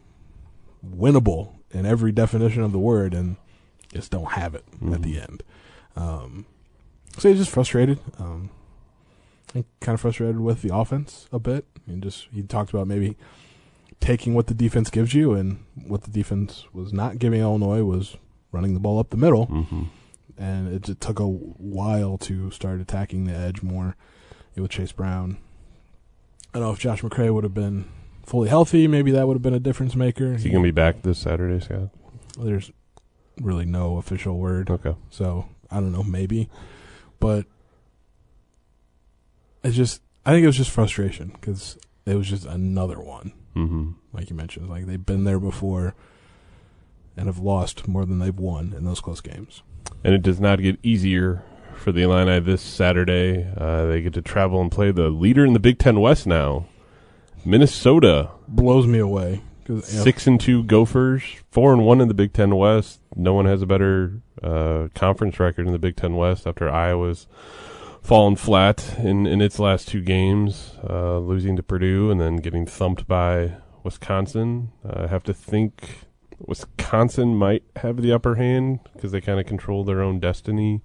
winnable 0.86 1.54
in 1.72 1.86
every 1.86 2.12
definition 2.12 2.64
of 2.64 2.72
the 2.72 2.80
word, 2.80 3.14
and 3.14 3.36
just 3.94 4.12
don't 4.12 4.32
have 4.34 4.56
it 4.56 4.66
at 4.94 5.02
the 5.02 5.20
end. 5.20 5.44
Um, 5.96 6.46
so 7.18 7.30
he's 7.30 7.38
just 7.40 7.52
frustrated. 7.52 8.00
Um, 8.20 8.50
think 9.48 9.68
kind 9.80 9.94
of 9.94 10.02
frustrated 10.02 10.40
with 10.40 10.62
the 10.62 10.76
offense 10.76 11.28
a 11.32 11.40
bit, 11.40 11.66
and 11.88 12.02
just 12.04 12.28
he 12.34 12.42
talked 12.44 12.72
about 12.72 12.88
maybe 12.88 13.16
taking 14.02 14.34
what 14.34 14.48
the 14.48 14.54
defense 14.54 14.90
gives 14.90 15.14
you, 15.14 15.34
and 15.34 15.64
what 15.86 16.04
the 16.04 16.12
defense 16.12 16.66
was 16.74 16.92
not 16.94 17.20
giving 17.20 17.42
Illinois 17.42 17.84
was 17.84 18.18
running 18.52 18.74
the 18.74 18.80
ball 18.80 19.00
up 19.00 19.10
the 19.10 19.18
middle 19.18 19.48
Mm-hmm. 19.48 19.84
and 20.38 20.74
it 20.74 21.00
took 21.02 21.20
a 21.20 21.28
while 21.28 22.18
to 22.20 22.50
start 22.52 22.80
attacking 22.80 23.26
the 23.26 23.34
edge 23.36 23.62
more 23.62 23.96
with 24.56 24.72
Chase 24.72 24.92
Brown. 24.94 25.38
I 26.54 26.60
don't 26.60 26.68
know 26.68 26.74
if 26.74 26.80
Josh 26.80 27.02
McCray 27.02 27.34
would 27.34 27.44
have 27.44 27.54
been 27.54 27.86
fully 28.26 28.50
healthy. 28.50 28.88
Maybe 28.88 29.12
that 29.12 29.28
would 29.28 29.36
have 29.36 29.42
been 29.42 29.54
a 29.54 29.60
difference 29.60 29.96
maker. 29.96 30.34
Is 30.34 30.44
he 30.44 30.50
gonna 30.50 30.64
be 30.64 30.72
back 30.72 31.02
this 31.04 31.20
Saturday, 31.20 31.64
Scott? 31.64 31.90
There's 32.40 32.72
really 33.42 33.66
no 33.66 33.98
official 33.98 34.38
word, 34.38 34.70
Okay. 34.70 34.96
so 35.10 35.46
I 35.72 35.76
don't 35.80 35.92
know. 35.92 36.04
Maybe, 36.04 36.50
but 37.20 37.46
it's 39.64 39.76
just 39.76 40.02
I 40.26 40.32
think 40.32 40.44
it 40.44 40.48
was 40.48 40.58
just 40.58 40.72
frustration 40.72 41.30
because 41.34 41.78
it 42.06 42.16
was 42.16 42.28
just 42.30 42.46
another 42.46 43.00
one, 43.00 43.34
Mm-hmm. 43.56 43.92
like 44.14 44.30
you 44.30 44.36
mentioned. 44.36 44.70
Like 44.70 44.86
they've 44.86 45.04
been 45.06 45.24
there 45.24 45.40
before 45.40 45.94
and 47.18 47.28
have 47.28 47.40
lost 47.40 47.88
more 47.88 48.06
than 48.06 48.20
they've 48.20 48.38
won 48.38 48.74
in 48.78 48.84
those 48.86 49.00
close 49.00 49.22
games. 49.22 49.62
And 50.04 50.14
it 50.14 50.22
does 50.22 50.40
not 50.40 50.62
get 50.62 50.78
easier 50.84 51.44
for 51.76 51.92
the 51.92 52.02
Illini 52.02 52.40
this 52.40 52.62
Saturday. 52.62 53.48
Uh, 53.56 53.86
they 53.86 54.02
get 54.02 54.14
to 54.14 54.22
travel 54.22 54.60
and 54.62 54.72
play 54.72 54.92
the 54.92 55.10
leader 55.10 55.46
in 55.46 55.54
the 55.54 55.60
Big 55.60 55.78
Ten 55.80 56.00
West 56.00 56.28
now, 56.28 56.66
Minnesota. 57.46 58.32
Blows 58.48 58.88
me 58.88 59.00
away. 59.00 59.42
know, 59.68 59.82
Six 59.82 60.28
and 60.28 60.40
two 60.40 60.64
Gophers, 60.64 61.24
four 61.52 61.74
and 61.74 61.86
one 61.86 62.02
in 62.02 62.08
the 62.08 62.14
Big 62.14 62.34
Ten 62.34 62.56
West. 62.56 63.00
No 63.16 63.34
one 63.34 63.46
has 63.46 63.62
a 63.62 63.66
better 63.66 64.22
uh, 64.44 64.88
conference 64.94 65.40
record 65.40 65.66
in 65.66 65.74
the 65.74 65.80
Big 65.80 65.96
Ten 65.96 66.16
West 66.16 66.46
after 66.46 66.70
Iowa's 66.70 67.28
fallen 68.02 68.36
flat 68.36 68.98
in, 69.00 69.26
in 69.26 69.42
its 69.42 69.58
last 69.58 69.88
two 69.88 70.02
games, 70.02 70.74
uh, 70.88 71.18
losing 71.18 71.56
to 71.56 71.64
Purdue 71.64 72.12
and 72.12 72.22
then 72.22 72.38
getting 72.38 72.66
thumped 72.66 73.08
by 73.08 73.54
Wisconsin. 73.84 74.72
Uh, 74.88 75.04
I 75.04 75.08
have 75.08 75.24
to 75.24 75.34
think 75.34 76.08
Wisconsin 76.40 77.36
might 77.36 77.64
have 77.78 78.02
the 78.02 78.12
upper 78.12 78.36
hand 78.36 78.80
because 78.94 79.12
they 79.12 79.22
kind 79.22 79.40
of 79.40 79.46
control 79.46 79.84
their 79.84 80.02
own 80.02 80.20
destiny 80.20 80.82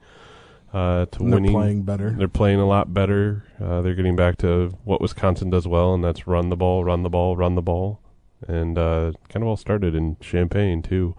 uh, 0.72 1.06
to 1.06 1.18
they're 1.18 1.28
winning. 1.28 1.52
playing 1.52 1.82
better. 1.82 2.10
They're 2.10 2.28
playing 2.28 2.60
a 2.60 2.66
lot 2.66 2.92
better. 2.94 3.44
Uh, 3.62 3.80
they're 3.82 3.94
getting 3.94 4.16
back 4.16 4.36
to 4.38 4.72
what 4.84 5.00
Wisconsin 5.00 5.50
does 5.50 5.66
well, 5.66 5.94
and 5.94 6.02
that's 6.04 6.26
run 6.26 6.48
the 6.48 6.56
ball, 6.56 6.84
run 6.84 7.02
the 7.02 7.10
ball, 7.10 7.36
run 7.36 7.54
the 7.54 7.62
ball. 7.62 8.00
And 8.48 8.78
uh, 8.78 9.12
kind 9.28 9.42
of 9.42 9.48
all 9.48 9.56
started 9.56 9.94
in 9.94 10.16
Champaign, 10.20 10.80
too. 10.82 11.14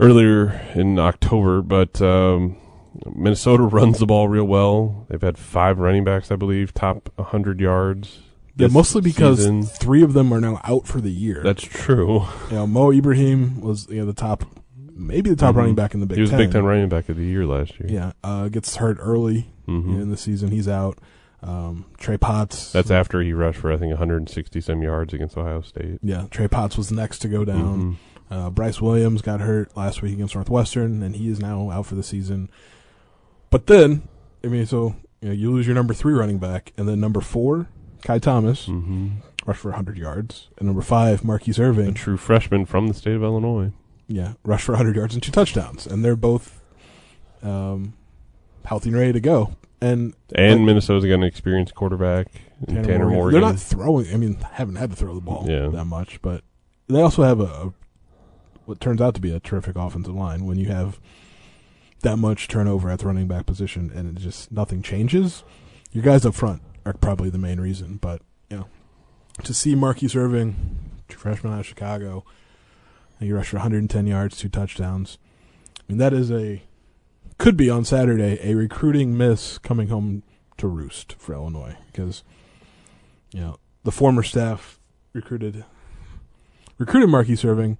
earlier 0.00 0.60
in 0.74 0.98
October, 0.98 1.62
but 1.62 2.02
um, 2.02 2.56
Minnesota 3.14 3.62
runs 3.62 3.98
the 3.98 4.06
ball 4.06 4.28
real 4.28 4.44
well. 4.44 5.06
They've 5.08 5.20
had 5.22 5.38
five 5.38 5.78
running 5.78 6.04
backs, 6.04 6.30
I 6.30 6.36
believe, 6.36 6.74
top 6.74 7.10
100 7.16 7.60
yards. 7.60 8.20
Yeah, 8.56 8.68
mostly 8.68 9.00
because 9.00 9.38
season. 9.38 9.64
three 9.64 10.02
of 10.02 10.12
them 10.12 10.32
are 10.32 10.40
now 10.40 10.60
out 10.62 10.86
for 10.86 11.00
the 11.00 11.10
year. 11.10 11.42
That's 11.42 11.62
true. 11.64 12.24
you 12.50 12.56
know, 12.56 12.66
Mo 12.68 12.92
Ibrahim 12.92 13.60
was 13.60 13.88
you 13.90 13.98
know 14.00 14.06
the 14.06 14.12
top, 14.12 14.44
maybe 14.94 15.30
the 15.30 15.36
top 15.36 15.54
Mhm. 15.54 15.58
running 15.58 15.74
back 15.74 15.94
in 15.94 16.00
the 16.00 16.06
Big 16.06 16.16
Ten. 16.16 16.18
he 16.18 16.20
was 16.22 16.30
Ten. 16.30 16.38
Big 16.38 16.52
Ten 16.52 16.64
running 16.64 16.88
back 16.88 17.08
of 17.08 17.16
the 17.16 17.24
year 17.24 17.46
last 17.46 17.78
year. 17.80 17.88
Yeah, 17.90 18.12
uh, 18.22 18.48
gets 18.48 18.76
hurt 18.76 18.96
early 19.00 19.50
Mhm. 19.68 20.00
in 20.02 20.10
the 20.10 20.16
season. 20.16 20.50
He's 20.50 20.68
out. 20.68 20.98
Um, 21.42 21.84
Trey 21.98 22.16
Potts. 22.16 22.72
That's 22.72 22.90
after 22.90 23.20
he 23.20 23.32
rushed 23.34 23.58
for 23.58 23.70
I 23.70 23.76
think 23.76 23.90
160 23.92 24.60
some 24.62 24.82
yards 24.82 25.12
against 25.12 25.36
Ohio 25.36 25.60
State. 25.60 25.98
yeah. 26.02 26.24
Trey 26.30 26.48
Potts 26.48 26.78
was 26.78 26.90
next 26.90 27.18
to 27.20 27.28
go 27.28 27.44
down. 27.44 27.82
Mhm. 27.82 27.94
Uh, 28.30 28.50
Bryce 28.50 28.80
Williams 28.80 29.20
got 29.20 29.40
hurt 29.40 29.76
last 29.76 30.00
week 30.00 30.14
against 30.14 30.34
Northwestern, 30.34 31.02
and 31.02 31.14
he 31.16 31.28
is 31.28 31.40
now 31.40 31.70
out 31.70 31.84
for 31.86 31.94
the 31.96 32.02
season. 32.02 32.48
But 33.50 33.66
then, 33.66 34.02
I 34.42 34.48
mean, 34.48 34.64
so 34.66 34.96
you 35.20 35.28
know, 35.28 35.34
you 35.34 35.50
lose 35.52 35.66
your 35.66 35.74
number 35.74 35.92
three 35.94 36.14
running 36.14 36.38
back, 36.38 36.72
and 36.78 36.88
then 36.88 37.00
number 37.00 37.20
four, 37.20 37.68
Ky 38.02 38.18
Thomas, 38.20 38.66
Mhm. 38.66 39.12
rushed 39.46 39.60
for 39.60 39.70
100 39.70 39.96
yards, 39.98 40.48
and 40.58 40.66
number 40.66 40.82
five, 40.82 41.22
Mar'Keise 41.22 41.58
Irving, 41.60 41.88
A 41.90 41.92
true 41.92 42.16
freshman 42.16 42.64
from 42.66 42.88
the 42.88 42.94
state 42.94 43.14
of 43.14 43.22
Illinois. 43.22 43.72
Yeah, 44.06 44.34
rush 44.44 44.62
for 44.62 44.72
100 44.72 44.96
yards 44.96 45.14
and 45.14 45.22
two 45.22 45.32
touchdowns, 45.32 45.86
and 45.86 46.04
they're 46.04 46.16
both 46.16 46.60
um, 47.42 47.94
healthy 48.64 48.90
and 48.90 48.98
ready 48.98 49.12
to 49.12 49.20
go. 49.20 49.56
And 49.80 50.14
And 50.34 50.60
But- 50.60 50.64
Minnesota's 50.64 51.04
got 51.04 51.14
an 51.14 51.22
experienced 51.24 51.74
quarterback, 51.74 52.28
in 52.68 52.82
Tanner, 52.82 53.08
Morgan. 53.08 53.40
They're 53.40 53.50
not 53.50 53.58
throwing. 53.60 54.12
I 54.12 54.16
mean, 54.16 54.36
haven't 54.52 54.76
had 54.76 54.90
to 54.90 54.96
throw 54.96 55.14
the 55.14 55.20
ball 55.20 55.46
Yeah. 55.48 55.68
that 55.68 55.84
much, 55.86 56.20
but 56.22 56.42
they 56.88 57.00
also 57.00 57.22
have 57.22 57.40
a, 57.40 57.44
a 57.44 57.72
what 58.64 58.80
turns 58.80 59.00
out 59.02 59.14
to 59.14 59.20
be 59.20 59.30
a 59.30 59.40
terrific 59.40 59.76
offensive 59.76 60.14
line. 60.14 60.46
When 60.46 60.58
you 60.58 60.66
have 60.68 60.98
that 62.00 62.16
much 62.18 62.48
turnover 62.48 62.88
at 62.90 63.00
the 63.00 63.06
running 63.06 63.26
back 63.28 63.44
position 63.46 63.90
and 63.94 64.16
it 64.16 64.20
just 64.22 64.50
nothing 64.52 64.82
changes, 64.82 65.44
your 65.92 66.02
guys 66.04 66.24
up 66.24 66.34
front 66.34 66.62
are 66.86 66.94
probably 66.94 67.28
the 67.30 67.38
main 67.38 67.60
reason. 67.60 67.98
But 68.00 68.22
you 68.50 68.58
know, 68.58 68.66
to 69.42 69.52
see 69.52 69.74
Mar'Keise 69.74 70.16
Irving, 70.16 70.56
freshman 71.08 71.52
out 71.52 71.60
of 71.60 71.66
Chicago, 71.66 72.24
he 73.20 73.32
rushed 73.32 73.50
for 73.50 73.56
110 73.56 74.06
yards, 74.06 74.36
two 74.36 74.48
touchdowns. 74.48 75.18
I 75.78 75.82
mean, 75.88 75.98
that 75.98 76.12
is 76.12 76.30
a 76.30 76.62
could 77.38 77.56
be 77.56 77.68
on 77.68 77.84
Saturday 77.84 78.38
a 78.42 78.54
recruiting 78.54 79.16
miss 79.16 79.58
coming 79.58 79.88
home 79.88 80.22
to 80.56 80.68
roost 80.68 81.14
for 81.18 81.34
Illinois 81.34 81.76
because 81.86 82.22
you 83.32 83.40
know 83.40 83.58
the 83.82 83.90
former 83.90 84.22
staff 84.22 84.78
recruited 85.12 85.64
recruited 86.78 87.08
Mar'Keise 87.08 87.44
Irving 87.44 87.76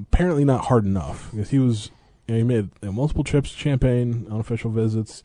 apparently 0.00 0.44
not 0.44 0.66
hard 0.66 0.84
enough 0.84 1.30
because 1.30 1.50
he 1.50 1.58
was 1.58 1.90
you 2.26 2.34
know, 2.34 2.38
he 2.38 2.44
made 2.44 2.64
you 2.82 2.88
know, 2.88 2.92
multiple 2.92 3.24
trips 3.24 3.50
to 3.50 3.56
Champaign 3.56 4.26
on 4.30 4.38
official 4.38 4.70
visits. 4.70 5.22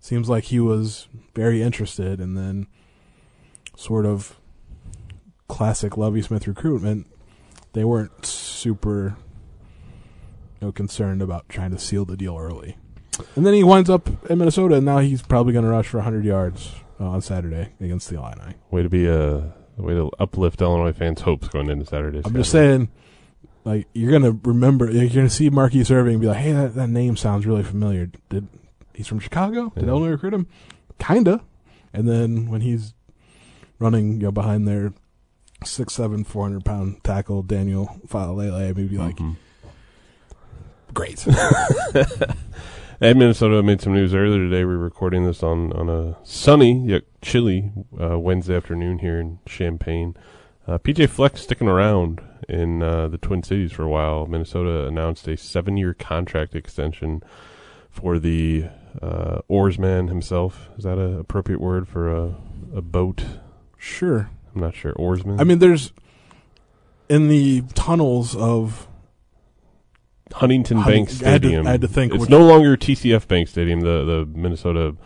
Seems 0.00 0.28
like 0.28 0.44
he 0.44 0.60
was 0.60 1.08
very 1.34 1.60
interested, 1.60 2.20
and 2.20 2.36
then 2.36 2.68
sort 3.76 4.06
of 4.06 4.38
classic 5.48 5.96
Lovie 5.96 6.22
Smith 6.22 6.46
recruitment. 6.46 7.06
They 7.72 7.84
weren't 7.84 8.24
super 8.58 9.16
you 10.60 10.66
know, 10.66 10.72
concerned 10.72 11.22
about 11.22 11.48
trying 11.48 11.70
to 11.70 11.78
seal 11.78 12.04
the 12.04 12.16
deal 12.16 12.36
early. 12.36 12.76
And 13.36 13.46
then 13.46 13.54
he 13.54 13.64
winds 13.64 13.88
up 13.90 14.08
in 14.30 14.38
Minnesota, 14.38 14.76
and 14.76 14.84
now 14.86 14.98
he's 14.98 15.22
probably 15.22 15.52
going 15.52 15.64
to 15.64 15.70
rush 15.70 15.88
for 15.88 15.98
100 15.98 16.24
yards 16.24 16.72
uh, 17.00 17.08
on 17.08 17.20
Saturday 17.20 17.70
against 17.80 18.08
the 18.10 18.16
Illini. 18.16 18.54
Way 18.70 18.82
to 18.82 18.88
be 18.88 19.06
a 19.08 19.52
way 19.76 19.94
to 19.94 20.10
uplift 20.18 20.60
Illinois 20.60 20.92
fans' 20.92 21.20
hopes 21.22 21.48
going 21.48 21.70
into 21.70 21.86
Saturday. 21.86 22.20
I'm 22.24 22.34
just 22.34 22.50
saying, 22.52 22.88
like 23.64 23.86
you're 23.92 24.10
going 24.10 24.22
to 24.22 24.38
remember, 24.48 24.86
like, 24.86 24.94
you're 24.94 25.08
going 25.08 25.28
to 25.28 25.34
see 25.34 25.50
Mar'Keise 25.50 25.90
Irving 25.90 26.14
and 26.14 26.20
be 26.20 26.26
like, 26.28 26.38
"Hey, 26.38 26.52
that, 26.52 26.74
that 26.74 26.88
name 26.88 27.16
sounds 27.16 27.46
really 27.46 27.62
familiar. 27.64 28.10
Did 28.28 28.46
he's 28.94 29.06
from 29.06 29.20
Chicago? 29.20 29.70
Did 29.74 29.84
Yeah. 29.84 29.90
Illinois 29.90 30.10
recruit 30.10 30.34
him? 30.34 30.46
Kinda." 30.98 31.42
And 31.92 32.08
then 32.08 32.48
when 32.48 32.60
he's 32.60 32.94
running, 33.78 34.14
you 34.14 34.26
know, 34.26 34.32
behind 34.32 34.66
their 34.68 34.92
six, 35.64 35.94
seven, 35.94 36.24
four 36.24 36.44
hundred 36.44 36.64
pound 36.64 37.02
tackle 37.04 37.42
Daniel 37.42 38.00
Faalele, 38.06 38.74
maybe 38.76 38.96
like, 38.98 39.16
Mhm. 39.16 39.36
"Great." 40.94 41.26
And 43.00 43.16
Minnesota 43.16 43.62
made 43.62 43.80
some 43.80 43.92
news 43.92 44.12
earlier 44.12 44.40
today. 44.48 44.64
We're 44.64 44.76
recording 44.76 45.24
this 45.24 45.40
on, 45.44 45.72
on 45.74 45.88
a 45.88 46.16
sunny 46.24 46.84
yet 46.84 47.04
chilly 47.22 47.70
uh, 48.00 48.18
Wednesday 48.18 48.56
afternoon 48.56 48.98
here 48.98 49.20
in 49.20 49.38
Champaign. 49.46 50.16
Uh, 50.66 50.78
PJ 50.78 51.08
Fleck 51.08 51.36
sticking 51.36 51.68
around 51.68 52.20
in 52.48 52.82
uh, 52.82 53.06
the 53.06 53.16
Twin 53.16 53.44
Cities 53.44 53.70
for 53.70 53.84
a 53.84 53.88
while. 53.88 54.26
Minnesota 54.26 54.88
announced 54.88 55.28
a 55.28 55.36
seven 55.36 55.76
year 55.76 55.94
contract 55.94 56.56
extension 56.56 57.22
for 57.88 58.18
the 58.18 58.64
uh, 59.00 59.42
oarsman 59.48 60.08
himself. 60.08 60.68
Is 60.76 60.82
that 60.82 60.98
an 60.98 61.20
appropriate 61.20 61.60
word 61.60 61.86
for 61.86 62.12
a, 62.12 62.34
a 62.74 62.82
boat? 62.82 63.22
sure. 63.78 64.28
I'm 64.58 64.64
not 64.64 64.74
sure. 64.74 64.92
Oarsman? 64.94 65.40
I 65.40 65.44
mean, 65.44 65.60
there's 65.60 65.92
in 67.08 67.28
the 67.28 67.62
tunnels 67.74 68.34
of 68.36 68.88
Huntington 70.32 70.78
Hunting- 70.78 71.04
Bank 71.06 71.22
I 71.24 71.30
had 71.30 71.42
to- 71.42 71.48
Stadium. 71.48 71.66
I 71.66 71.70
had 71.70 71.80
to 71.82 71.88
think 71.88 72.12
It's 72.12 72.22
which- 72.22 72.30
no 72.30 72.44
longer 72.44 72.76
TCF 72.76 73.26
Bank 73.28 73.48
Stadium, 73.48 73.80
the 73.80 74.04
the 74.04 74.28
Minnesota 74.38 74.96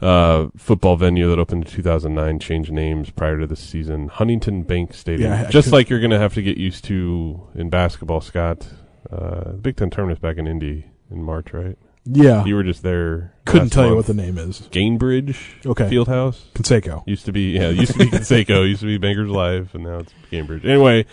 uh, 0.00 0.46
football 0.56 0.96
venue 0.96 1.28
that 1.28 1.40
opened 1.40 1.64
in 1.64 1.70
2009 1.70 2.38
changed 2.38 2.70
names 2.70 3.10
prior 3.10 3.36
to 3.40 3.46
this 3.48 3.58
season. 3.60 4.06
Huntington 4.06 4.62
Bank 4.62 4.94
Stadium. 4.94 5.32
Yeah, 5.32 5.46
I 5.48 5.50
Just 5.50 5.72
like 5.72 5.90
you're 5.90 5.98
going 5.98 6.12
to 6.12 6.20
have 6.20 6.34
to 6.34 6.42
get 6.42 6.56
used 6.56 6.84
to 6.84 7.42
in 7.56 7.68
basketball, 7.68 8.20
Scott. 8.20 8.68
Uh, 9.10 9.52
Big 9.54 9.74
Ten 9.76 9.90
tournament's 9.90 10.20
back 10.20 10.36
in 10.36 10.46
Indy 10.46 10.86
in 11.10 11.22
March, 11.24 11.52
right? 11.52 11.76
Yeah, 12.10 12.44
You 12.44 12.54
were 12.54 12.62
just 12.62 12.82
there. 12.82 13.32
couldn't 13.44 13.70
tell 13.70 13.86
you 13.88 13.94
what 13.96 14.06
the 14.06 14.14
name 14.14 14.38
is. 14.38 14.60
Gainbridge 14.72 15.36
Okay, 15.66 15.90
Fieldhouse. 15.90 16.40
Conseco. 16.54 17.02
Used 17.06 17.26
to 17.26 17.32
be, 17.32 17.50
yeah, 17.52 17.68
used 17.68 17.92
to 17.92 17.98
be 17.98 18.06
Conseco, 18.06 18.64
used 18.68 18.80
to 18.80 18.86
be 18.86 18.96
Bankers 18.98 19.30
Life, 19.30 19.74
and 19.74 19.84
now 19.84 19.98
it's 19.98 20.12
Gainbridge. 20.30 20.64
Anyway, 20.64 21.04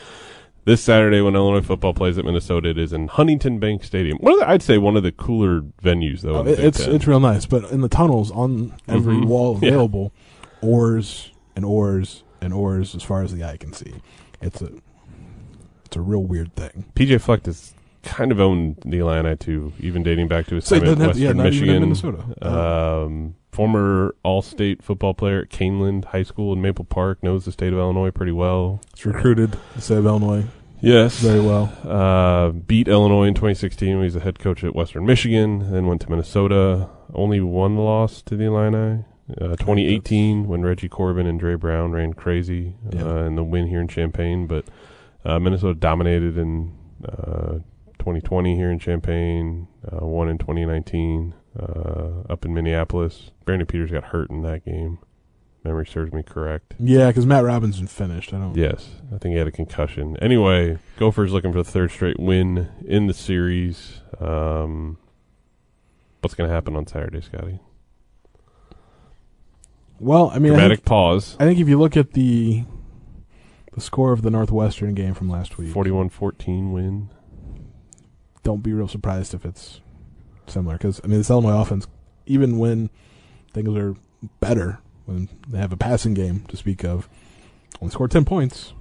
this 0.66 0.82
Saturday 0.82 1.22
when 1.22 1.36
Illinois 1.36 1.62
football 1.66 1.94
plays 1.94 2.18
at 2.18 2.26
Minnesota, 2.26 2.70
it 2.70 2.78
is 2.78 2.94
in 2.94 3.08
Huntington 3.08 3.60
Bank 3.60 3.84
Stadium. 3.84 4.18
One 4.20 4.34
of 4.34 4.40
the, 4.40 4.50
I'd 4.50 4.62
say 4.64 4.78
one 4.78 4.96
of 4.96 5.04
the 5.04 5.12
cooler 5.12 5.62
venues, 5.84 6.22
though. 6.22 6.36
Oh, 6.36 6.40
in 6.40 6.46
the 6.46 6.52
it- 6.54 6.58
Big 6.58 6.66
it's 6.66 6.86
Ten. 6.86 6.96
it's 6.96 7.08
real 7.08 7.20
nice, 7.20 7.46
but 7.46 7.70
in 7.72 7.82
the 7.82 7.90
tunnels 7.90 8.32
on 8.32 8.74
every 8.88 9.16
Mhm. 9.16 9.26
wall 9.26 9.60
Yeah. 9.62 9.70
available, 9.70 10.14
oars 10.62 11.32
and 11.56 11.66
oars 11.66 12.24
and 12.42 12.54
oars 12.54 12.96
as 12.96 13.04
far 13.04 13.22
as 13.24 13.34
the 13.34 13.44
eye 13.44 13.58
can 13.58 13.74
see. 13.74 13.94
It's 14.42 14.62
a 14.62 14.70
it's 15.86 15.96
a 15.96 16.02
real 16.02 16.24
weird 16.24 16.56
thing. 16.56 16.86
PJ 16.96 17.20
Fleck 17.22 17.46
has 17.46 17.74
kind 18.06 18.32
of 18.32 18.40
owned 18.40 18.78
the 18.86 19.00
Illini 19.00 19.36
too, 19.36 19.74
even 19.80 20.04
dating 20.04 20.28
back 20.28 20.46
to 20.48 20.56
his 20.56 20.66
So 20.66 20.80
time 20.80 20.88
at 20.90 20.98
have- 21.00 21.18
yeah, 21.18 21.30
Western 21.34 21.40
even 21.40 21.44
Michigan. 21.44 21.76
in 21.76 21.82
Minnesota. 21.82 22.24
Um, 22.42 23.36
former 23.52 24.16
All-State 24.24 24.84
football 24.84 25.14
player 25.14 25.42
at 25.42 25.50
Kaneland 25.50 26.06
High 26.06 26.24
School 26.24 26.54
in 26.54 26.62
Maple 26.62 26.86
Park, 26.86 27.24
knows 27.24 27.46
the 27.46 27.52
state 27.52 27.74
of 27.74 27.80
Illinois 27.80 28.12
pretty 28.12 28.32
well. 28.34 28.82
It's 28.94 29.06
recruited 29.06 29.58
the 29.76 29.82
state 29.82 29.98
of 29.98 30.06
Illinois 30.06 30.46
Yes, 30.82 31.20
very 31.20 31.40
well. 31.40 31.72
Uh, 31.84 32.50
beat 32.52 32.88
Illinois 32.88 33.24
in 33.24 33.34
2016 33.34 33.90
when 33.90 33.98
he 34.00 34.04
was 34.04 34.14
the 34.14 34.20
head 34.20 34.38
coach 34.40 34.64
at 34.64 34.76
Western 34.76 35.06
Michigan. 35.06 35.72
Then 35.72 35.88
went 35.88 36.02
to 36.02 36.10
Minnesota. 36.10 36.90
Only 37.14 37.40
one 37.42 37.76
loss 37.78 38.22
to 38.24 38.36
the 38.36 38.44
Illini. 38.44 39.06
Uh, 39.42 39.56
2018 39.56 40.48
when 40.48 40.62
Reggie 40.62 40.90
Corbin 40.90 41.26
and 41.26 41.40
Dre 41.40 41.56
Brown 41.56 41.92
ran 41.92 42.14
crazy 42.14 42.76
Yeah. 42.94 43.04
uh, 43.04 43.24
in 43.24 43.36
the 43.36 43.44
win 43.44 43.66
here 43.68 43.80
in 43.82 43.88
Champaign. 43.88 44.46
But 44.46 44.66
uh, 45.24 45.40
Minnesota 45.40 45.74
dominated 45.74 46.38
in 46.38 46.74
uh, 47.08 47.60
2020 48.06 48.56
here 48.56 48.70
in 48.70 48.78
Champaign. 48.78 49.68
Uh, 49.84 50.06
won 50.06 50.30
in 50.30 50.38
2019 50.38 51.34
uh, 51.60 52.22
up 52.30 52.46
in 52.46 52.54
Minneapolis. 52.54 53.32
Brandon 53.46 53.66
Peters 53.66 53.90
got 53.90 54.04
hurt 54.06 54.30
in 54.30 54.44
that 54.44 54.64
game. 54.64 55.00
Memory 55.64 55.88
serves 55.88 56.14
me 56.14 56.22
correct. 56.22 56.76
Yeah, 56.78 57.08
because 57.08 57.26
Matt 57.26 57.44
Robinson 57.44 57.88
finished. 57.88 58.32
I 58.32 58.38
don't. 58.38 58.56
Yes, 58.56 59.02
I 59.12 59.18
think 59.18 59.34
he 59.34 59.40
had 59.40 59.48
a 59.48 59.52
concussion. 59.52 60.18
Anyway, 60.18 60.78
Gophers 60.98 61.32
looking 61.34 61.52
for 61.52 61.58
the 61.58 61.70
third 61.70 61.90
straight 61.90 62.20
win 62.20 62.70
in 62.86 63.08
the 63.08 63.14
series. 63.16 64.02
Um, 64.20 65.00
what's 66.22 66.36
going 66.36 66.48
to 66.48 66.54
happen 66.54 66.76
on 66.76 66.86
Saturday, 66.86 67.22
Scotty? 67.22 67.60
Well, 70.00 70.30
I 70.30 70.38
mean, 70.38 70.52
I 70.52 70.56
Dramatic 70.58 70.80
think, 70.80 70.86
pause. 70.86 71.36
I 71.40 71.46
think 71.46 71.60
if 71.60 71.68
you 71.68 71.80
look 71.80 71.98
at 71.98 72.14
the 72.14 72.66
the 73.74 73.82
score 73.82 74.12
of 74.12 74.22
the 74.22 74.30
Northwestern 74.30 74.94
game 74.94 75.16
from 75.16 75.28
last 75.32 75.58
week, 75.58 75.74
41-14 75.74 76.72
win. 76.72 77.10
Don't 78.46 78.64
be 78.64 78.72
real 78.72 78.88
surprised 78.88 79.34
if 79.34 79.44
it's 79.44 79.82
similar. 80.48 80.78
Because 80.78 81.02
I 81.04 81.08
mean, 81.08 81.18
this 81.18 81.30
Illinois 81.30 81.60
offense, 81.60 81.88
even 82.28 82.58
when 82.58 82.90
things 83.52 83.76
are 83.76 83.96
better, 84.40 84.80
when 85.06 85.28
they 85.50 85.58
have 85.58 85.74
a 85.74 85.78
passing 85.78 86.14
game 86.14 86.46
to 86.48 86.56
speak 86.56 86.86
of, 86.86 87.10
only 87.82 87.92
scored 87.92 88.12
ten 88.12 88.24
points, 88.24 88.74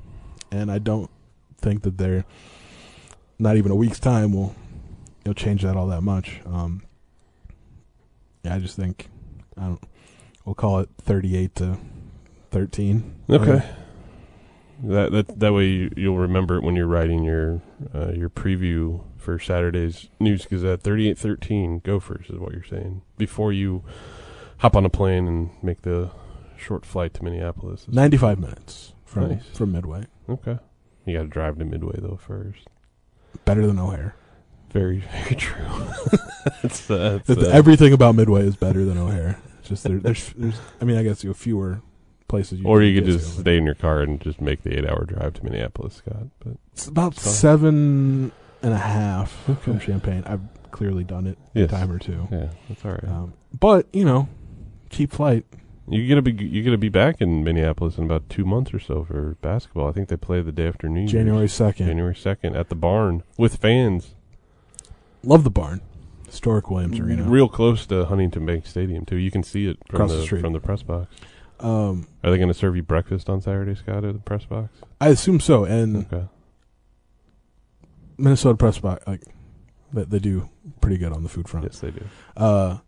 and 0.52 0.70
I 0.70 0.78
don't 0.78 1.10
think 1.58 1.82
that 1.82 1.98
they're 1.98 2.24
not 3.38 3.56
even 3.56 3.72
a 3.72 3.74
week's 3.74 3.98
time 3.98 4.32
will 4.32 4.54
you 5.24 5.30
know 5.30 5.32
change 5.32 5.62
that 5.62 5.76
all 5.76 5.88
that 5.88 6.02
much. 6.02 6.40
Um, 6.46 6.82
yeah, 8.44 8.54
I 8.54 8.58
just 8.60 8.76
think 8.76 9.08
I 9.56 9.62
don't. 9.62 9.82
We'll 10.44 10.54
call 10.54 10.80
it 10.80 10.90
thirty-eight 11.00 11.54
to 11.56 11.78
thirteen. 12.50 13.14
Okay. 13.30 13.62
That 14.82 15.12
that 15.12 15.40
that 15.40 15.52
way 15.54 15.66
you, 15.66 15.90
you'll 15.96 16.18
remember 16.18 16.56
it 16.56 16.62
when 16.62 16.76
you're 16.76 16.86
writing 16.86 17.24
your 17.24 17.62
uh, 17.94 18.12
your 18.12 18.28
preview 18.28 19.02
for 19.24 19.38
Saturday's 19.38 20.08
News 20.20 20.44
Gazette. 20.46 20.82
38-13 20.82 21.82
Gophers 21.82 22.26
is 22.28 22.38
what 22.38 22.52
you're 22.52 22.62
saying. 22.64 23.02
Before 23.16 23.52
you 23.52 23.82
hop 24.58 24.76
on 24.76 24.84
a 24.84 24.90
plane 24.90 25.26
and 25.26 25.50
make 25.62 25.82
the 25.82 26.10
short 26.56 26.84
flight 26.84 27.14
to 27.14 27.24
Minneapolis. 27.24 27.86
95 27.88 28.38
minutes 28.38 28.92
from 29.04 29.30
Nice. 29.30 29.46
from 29.54 29.72
Midway. 29.72 30.06
Okay. 30.28 30.58
You 31.06 31.16
got 31.16 31.22
to 31.24 31.28
drive 31.28 31.58
to 31.58 31.64
Midway 31.64 31.98
though 31.98 32.18
first. 32.20 32.68
Better 33.44 33.66
than 33.66 33.78
O'Hare. 33.78 34.14
Very, 34.70 34.98
very 35.22 35.36
true. 35.36 35.64
that's, 36.62 36.90
uh, 36.90 37.20
that's, 37.26 37.42
uh, 37.42 37.50
Everything 37.52 37.92
about 37.92 38.14
Midway 38.14 38.42
is 38.46 38.56
better 38.56 38.84
than 38.84 38.98
O'Hare. 38.98 39.38
It's 39.60 39.68
just 39.68 39.84
there, 39.84 39.98
there's, 39.98 40.32
there's, 40.34 40.60
I 40.80 40.84
mean, 40.84 40.96
I 40.98 41.02
guess 41.02 41.24
you 41.24 41.30
have 41.30 41.36
fewer 41.38 41.80
places. 42.28 42.60
You 42.60 42.66
or 42.66 42.82
you 42.82 43.00
could 43.00 43.10
just 43.10 43.38
stay 43.38 43.56
in 43.56 43.64
your 43.64 43.74
car 43.74 44.02
and 44.02 44.20
just 44.20 44.40
make 44.40 44.62
the 44.62 44.76
eight-hour 44.78 45.04
drive 45.06 45.34
to 45.34 45.44
Minneapolis, 45.44 45.94
Scott. 45.96 46.26
But 46.40 46.56
It's 46.72 46.86
about 46.86 47.14
Fine. 47.14 47.32
seven 47.32 48.32
and 48.64 48.72
a 48.72 48.78
half 48.78 49.48
Okay. 49.48 49.60
from 49.60 49.78
Champaign. 49.78 50.24
I've 50.26 50.40
clearly 50.72 51.04
done 51.04 51.26
it 51.26 51.38
Yes. 51.54 51.70
a 51.70 51.76
time 51.76 51.92
or 51.92 51.98
two. 52.00 52.26
yeah, 52.32 52.48
that's 52.68 52.84
all 52.84 52.90
right. 52.92 53.04
Um, 53.08 53.34
but 53.58 53.86
you 53.92 54.04
know, 54.04 54.28
cheap 54.90 55.12
flight. 55.12 55.44
You 55.86 56.08
gonna 56.08 56.22
be 56.22 56.32
you 56.32 56.62
gonna 56.64 56.78
be 56.78 56.88
back 56.88 57.20
in 57.20 57.44
Minneapolis 57.44 57.98
in 57.98 58.04
about 58.04 58.28
two 58.30 58.44
months 58.46 58.72
or 58.72 58.78
so 58.80 59.04
for 59.04 59.36
basketball. 59.42 59.88
I 59.88 59.92
think 59.92 60.08
they 60.08 60.16
play 60.16 60.40
the 60.40 60.50
day 60.50 60.66
after 60.66 60.88
New 60.88 61.00
Year's. 61.00 61.12
January 61.12 61.48
second. 61.48 61.86
January 61.86 62.16
second 62.16 62.56
at 62.56 62.70
the 62.70 62.74
barn 62.74 63.22
with 63.36 63.56
fans. 63.56 64.14
Love 65.22 65.44
the 65.44 65.50
barn. 65.50 65.80
Historic 66.26 66.70
Williams 66.70 66.98
Arena. 66.98 67.22
Real 67.24 67.48
close 67.48 67.86
to 67.86 68.06
Huntington 68.06 68.44
Bank 68.46 68.66
Stadium 68.66 69.04
too. 69.04 69.16
You 69.16 69.30
can 69.30 69.42
see 69.42 69.66
it 69.68 69.78
from 69.88 69.96
Across 69.96 70.10
the, 70.12 70.16
the 70.16 70.22
street. 70.24 70.40
from 70.40 70.52
the 70.54 70.60
press 70.60 70.82
box. 70.82 71.14
Um, 71.60 72.06
Are 72.24 72.30
they 72.30 72.38
gonna 72.38 72.54
serve 72.54 72.74
you 72.76 72.82
breakfast 72.82 73.28
on 73.30 73.40
Saturday, 73.40 73.74
Scott, 73.74 74.04
at 74.04 74.14
the 74.14 74.18
press 74.20 74.44
box? 74.46 74.70
I 75.00 75.08
assume 75.08 75.38
so. 75.38 75.64
And 75.64 76.06
Okay. 76.12 76.24
Minnesota 78.18 78.56
Press 78.56 78.78
Box, 78.78 79.06
like 79.06 79.22
they, 79.92 80.04
they 80.04 80.18
do 80.18 80.48
pretty 80.80 80.98
good 80.98 81.12
on 81.12 81.22
the 81.22 81.28
food 81.28 81.48
front. 81.48 81.64
Yes, 81.64 81.78
they 81.80 81.90
do. 81.90 82.04
Uh, 82.36 82.78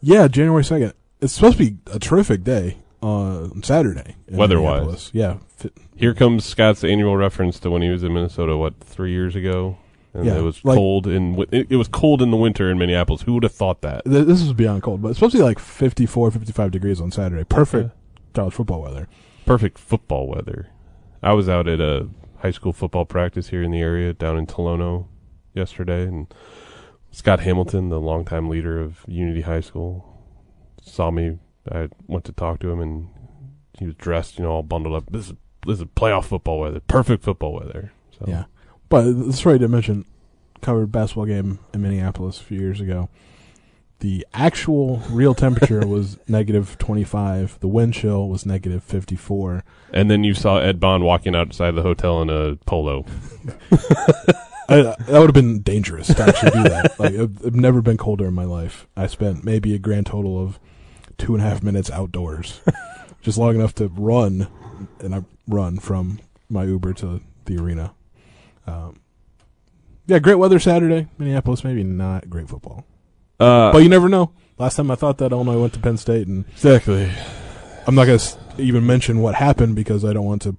yeah, 0.00 0.28
January 0.28 0.64
second. 0.64 0.92
It's 1.20 1.32
supposed 1.32 1.58
to 1.58 1.70
be 1.70 1.76
a 1.92 1.98
terrific 1.98 2.44
day 2.44 2.78
on 3.02 3.62
Saturday. 3.62 4.16
Weather-wise. 4.30 5.10
Yeah, 5.12 5.38
Here 5.96 6.14
comes 6.14 6.44
Scott's 6.44 6.84
annual 6.84 7.16
reference 7.16 7.58
to 7.60 7.70
when 7.70 7.82
he 7.82 7.88
was 7.88 8.02
in 8.04 8.12
Minnesota. 8.14 8.56
What 8.56 8.78
three 8.80 9.10
years 9.12 9.34
ago? 9.34 9.78
And 10.14 10.24
Yeah, 10.24 10.38
it 10.38 10.42
was 10.42 10.64
like- 10.64 10.76
cold 10.76 11.06
in 11.06 11.38
it, 11.52 11.66
it 11.70 11.76
was 11.76 11.86
cold 11.88 12.22
in 12.22 12.30
the 12.30 12.36
winter 12.36 12.70
in 12.70 12.78
Minneapolis. 12.78 13.22
Who 13.22 13.34
would 13.34 13.42
have 13.42 13.52
thought 13.52 13.82
that? 13.82 14.04
th- 14.04 14.26
this 14.26 14.40
is 14.42 14.52
beyond 14.52 14.82
cold, 14.82 15.02
but 15.02 15.08
it's 15.08 15.18
supposed 15.18 15.32
to 15.32 15.38
be 15.38 15.44
like 15.44 15.58
54, 15.58 16.30
55 16.30 16.70
degrees 16.70 17.00
on 17.00 17.10
Saturday. 17.10 17.44
Perfect 17.44 17.90
college 18.34 18.54
football 18.54 18.82
weather. 18.82 19.08
perfect 19.44 19.78
football 19.78 20.28
weather. 20.28 20.68
I 21.22 21.32
was 21.32 21.48
out 21.48 21.66
at 21.68 21.80
a 21.80 22.08
high 22.38 22.50
school 22.50 22.72
football 22.72 23.04
practice 23.04 23.48
here 23.48 23.62
in 23.62 23.70
the 23.70 23.80
area 23.80 24.12
down 24.12 24.38
in 24.38 24.46
Tolono 24.46 25.06
yesterday, 25.54 26.04
and 26.04 26.32
Scott 27.10 27.40
Hamilton, 27.40 27.88
the 27.88 28.00
longtime 28.00 28.48
leader 28.48 28.80
of 28.80 29.04
Unity 29.06 29.42
High 29.42 29.60
School, 29.60 30.04
saw 30.82 31.10
me. 31.10 31.38
I 31.70 31.88
went 32.06 32.24
to 32.26 32.32
talk 32.32 32.60
to 32.60 32.70
him, 32.70 32.80
and 32.80 33.08
he 33.78 33.86
was 33.86 33.94
dressed, 33.94 34.38
you 34.38 34.44
know, 34.44 34.50
all 34.50 34.62
bundled 34.62 34.94
up. 34.94 35.12
This 35.12 35.28
is 35.28 35.34
this 35.66 35.80
is 35.80 35.84
playoff 35.84 36.24
football 36.24 36.60
weather, 36.60 36.80
perfect 36.80 37.22
football 37.22 37.54
weather. 37.54 37.92
So 38.18 38.24
Yeah, 38.28 38.44
but 38.88 39.02
that's 39.12 39.44
right 39.44 39.60
to 39.60 39.68
mention. 39.68 40.04
Covered 40.60 40.90
basketball 40.90 41.26
game 41.26 41.60
in 41.72 41.82
Minneapolis 41.82 42.40
a 42.40 42.44
few 42.44 42.58
years 42.58 42.80
ago. 42.80 43.08
The 44.00 44.26
actual 44.32 44.98
real 45.10 45.34
temperature 45.34 45.86
was 45.86 46.18
negative 46.28 46.78
twenty 46.78 47.04
five. 47.04 47.58
The 47.60 47.68
wind 47.68 47.94
chill 47.94 48.28
was 48.28 48.46
negative 48.46 48.82
fifty 48.84 49.16
four. 49.16 49.64
And 49.92 50.10
then 50.10 50.24
you 50.24 50.34
saw 50.34 50.58
Ed 50.58 50.78
Bond 50.78 51.04
walking 51.04 51.34
outside 51.34 51.72
the 51.72 51.82
hotel 51.82 52.22
in 52.22 52.30
a 52.30 52.56
polo. 52.66 53.04
I, 54.70 54.82
that 54.82 55.08
would 55.08 55.28
have 55.28 55.32
been 55.32 55.62
dangerous 55.62 56.08
to 56.08 56.22
actually 56.22 56.50
do 56.50 56.62
that. 56.64 57.00
Like, 57.00 57.14
I've, 57.14 57.46
I've 57.46 57.54
never 57.54 57.80
been 57.80 57.96
colder 57.96 58.26
in 58.26 58.34
my 58.34 58.44
life. 58.44 58.86
I 58.94 59.06
spent 59.06 59.42
maybe 59.42 59.74
a 59.74 59.78
grand 59.78 60.06
total 60.06 60.42
of 60.42 60.60
two 61.16 61.34
and 61.34 61.42
a 61.42 61.48
half 61.48 61.62
minutes 61.62 61.90
outdoors, 61.90 62.60
just 63.22 63.38
long 63.38 63.54
enough 63.54 63.74
to 63.76 63.88
run, 63.88 64.46
and 65.00 65.14
I 65.14 65.24
run 65.46 65.78
from 65.78 66.20
my 66.50 66.64
Uber 66.64 66.92
to 66.94 67.22
the 67.46 67.56
arena. 67.56 67.94
Um, 68.66 69.00
yeah, 70.06 70.18
great 70.18 70.36
weather 70.36 70.58
Saturday, 70.58 71.08
Minneapolis. 71.16 71.64
Maybe 71.64 71.82
not 71.82 72.28
great 72.28 72.48
football, 72.50 72.84
Uh, 73.40 73.72
but 73.72 73.78
you 73.82 73.88
never 73.88 74.08
know. 74.08 74.32
Last 74.58 74.76
time 74.76 74.90
I 74.90 74.96
thought 74.96 75.18
that 75.18 75.30
Illinois 75.32 75.60
went 75.60 75.72
to 75.74 75.78
Penn 75.80 75.96
State, 75.96 76.26
and 76.26 76.44
exactly. 76.50 77.10
I'm 77.86 77.94
not 77.94 78.06
going 78.06 78.18
to 78.18 78.36
even 78.58 78.84
mention 78.84 79.20
what 79.20 79.34
happened 79.36 79.76
because 79.76 80.04
I 80.04 80.12
don't 80.12 80.26
want 80.26 80.42
to 80.42 80.56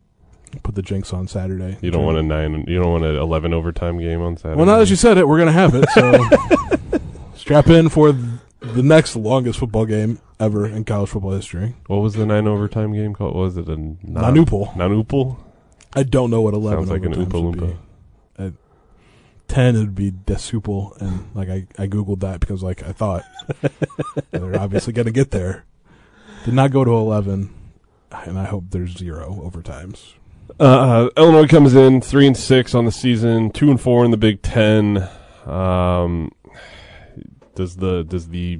put 0.63 0.75
the 0.75 0.81
jinx 0.81 1.13
on 1.13 1.27
Saturday. 1.27 1.77
You 1.81 1.91
don't 1.91 2.05
want 2.05 2.17
a 2.17 2.23
nine. 2.23 2.65
You 2.67 2.79
don't 2.81 2.91
want 2.91 3.05
an 3.05 3.15
eleven 3.17 3.53
overtime 3.53 3.99
game 3.99 4.21
on 4.21 4.37
Saturday. 4.37 4.57
Well, 4.57 4.65
now 4.65 4.77
that 4.79 4.89
you 4.89 4.95
said 4.95 5.17
it, 5.17 5.27
we're 5.27 5.37
gonna 5.37 5.51
have 5.51 5.75
it. 5.75 5.87
So 5.89 6.99
strap 7.35 7.67
in 7.67 7.89
for 7.89 8.13
the 8.13 8.83
next 8.83 9.15
longest 9.15 9.59
football 9.59 9.85
game 9.85 10.19
ever 10.39 10.65
in 10.65 10.85
college 10.85 11.09
football 11.09 11.31
history. 11.31 11.75
What 11.87 11.97
was 11.97 12.13
the 12.13 12.25
nine 12.25 12.47
overtime 12.47 12.93
game 12.93 13.13
called? 13.13 13.35
Was 13.35 13.57
it 13.57 13.67
a 13.67 13.75
non- 13.75 14.35
Nanupal. 14.35 14.73
Nanupal? 14.73 15.37
I 15.93 16.03
don't 16.03 16.29
know 16.31 16.41
what 16.41 16.53
eleven 16.53 16.87
Sounds 16.87 16.89
like 16.91 17.03
an 17.03 17.13
overtimes 17.13 17.31
Oompa 17.31 17.43
would 17.43 17.59
Loompa. 17.59 17.77
Be. 19.49 19.53
At 19.53 19.55
Ten 19.55 19.75
it'd 19.75 19.95
be 19.95 20.11
desupal, 20.11 20.99
and 21.01 21.29
like 21.35 21.49
I, 21.49 21.67
I 21.77 21.87
googled 21.87 22.19
that 22.21 22.39
because 22.39 22.63
like 22.63 22.83
I 22.83 22.91
thought 22.91 23.23
they're 24.31 24.59
obviously 24.59 24.93
gonna 24.93 25.11
get 25.11 25.31
there. 25.31 25.65
Did 26.45 26.53
not 26.53 26.71
go 26.71 26.83
to 26.83 26.91
eleven, 26.91 27.53
and 28.11 28.39
I 28.39 28.45
hope 28.45 28.65
there's 28.69 28.97
zero 28.97 29.41
overtimes. 29.43 30.13
Uh, 30.59 31.09
Illinois 31.15 31.47
comes 31.47 31.75
in 31.75 32.01
three 32.01 32.27
and 32.27 32.37
six 32.37 32.73
on 32.73 32.85
the 32.85 32.91
season, 32.91 33.51
two 33.51 33.69
and 33.69 33.79
four 33.79 34.05
in 34.05 34.11
the 34.11 34.17
Big 34.17 34.41
Ten. 34.41 35.07
Um, 35.45 36.31
does 37.55 37.77
the 37.77 38.03
does 38.03 38.29
the 38.29 38.59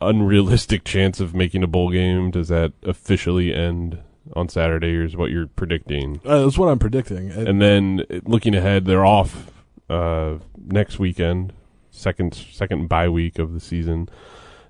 unrealistic 0.00 0.84
chance 0.84 1.20
of 1.20 1.34
making 1.34 1.62
a 1.62 1.66
bowl 1.66 1.90
game 1.90 2.30
does 2.30 2.48
that 2.48 2.72
officially 2.82 3.54
end 3.54 3.98
on 4.34 4.48
Saturday, 4.48 4.94
is 4.94 5.16
what 5.16 5.30
you're 5.30 5.46
predicting? 5.46 6.20
Uh, 6.24 6.42
that's 6.42 6.58
what 6.58 6.68
I'm 6.68 6.78
predicting. 6.78 7.30
And, 7.30 7.48
And 7.48 7.62
then 7.62 8.04
uh, 8.10 8.20
looking 8.24 8.54
ahead, 8.54 8.84
they're 8.84 9.04
off 9.04 9.50
uh, 9.90 10.38
next 10.56 10.98
weekend, 10.98 11.52
second 11.90 12.34
second 12.34 12.88
bye 12.88 13.08
week 13.08 13.38
of 13.38 13.52
the 13.52 13.60
season. 13.60 14.08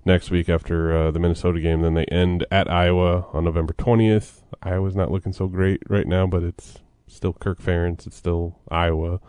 Next 0.05 0.33
week 0.33 0.49
after 0.49 0.97
uh, 0.97 1.11
the 1.13 1.21
Minnesota 1.21 1.61
game, 1.61 1.83
then 1.83 1.95
they 1.95 2.07
end 2.07 2.45
at 2.51 2.69
Iowa 2.69 3.27
on 3.33 3.45
November 3.45 3.73
twentieth. 3.73 4.43
Iowa's 4.61 4.97
not 4.97 5.13
looking 5.13 5.33
so 5.33 5.47
great 5.47 5.81
right 5.89 6.07
now, 6.07 6.27
but 6.27 6.43
it's 6.43 6.79
still 7.07 7.33
Kirk 7.33 7.63
Ferentz. 7.63 8.07
It's 8.07 8.17
still 8.17 8.59
Iowa. 8.69 9.21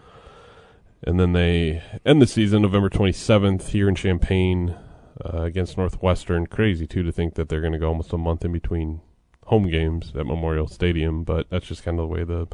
And 1.05 1.19
then 1.19 1.33
they 1.33 1.83
end 2.05 2.21
the 2.21 2.27
season 2.27 2.63
November 2.63 2.89
twenty 2.89 3.11
seventh 3.11 3.69
here 3.69 3.87
in 3.87 3.93
Champaign 3.93 4.75
uh, 5.23 5.41
against 5.43 5.77
Northwestern. 5.77 6.47
Crazy 6.47 6.87
too 6.87 7.03
to 7.03 7.11
think 7.11 7.35
that 7.35 7.49
they're 7.49 7.61
going 7.61 7.73
to 7.73 7.79
go 7.79 7.89
almost 7.89 8.13
a 8.13 8.17
month 8.17 8.43
in 8.43 8.51
between 8.51 9.01
home 9.45 9.69
games 9.69 10.11
at 10.15 10.25
Memorial 10.25 10.67
Stadium, 10.67 11.23
but 11.23 11.49
that's 11.49 11.65
just 11.65 11.83
kind 11.83 11.99
of 11.99 12.07
the 12.07 12.13
way 12.13 12.23
the 12.23 12.47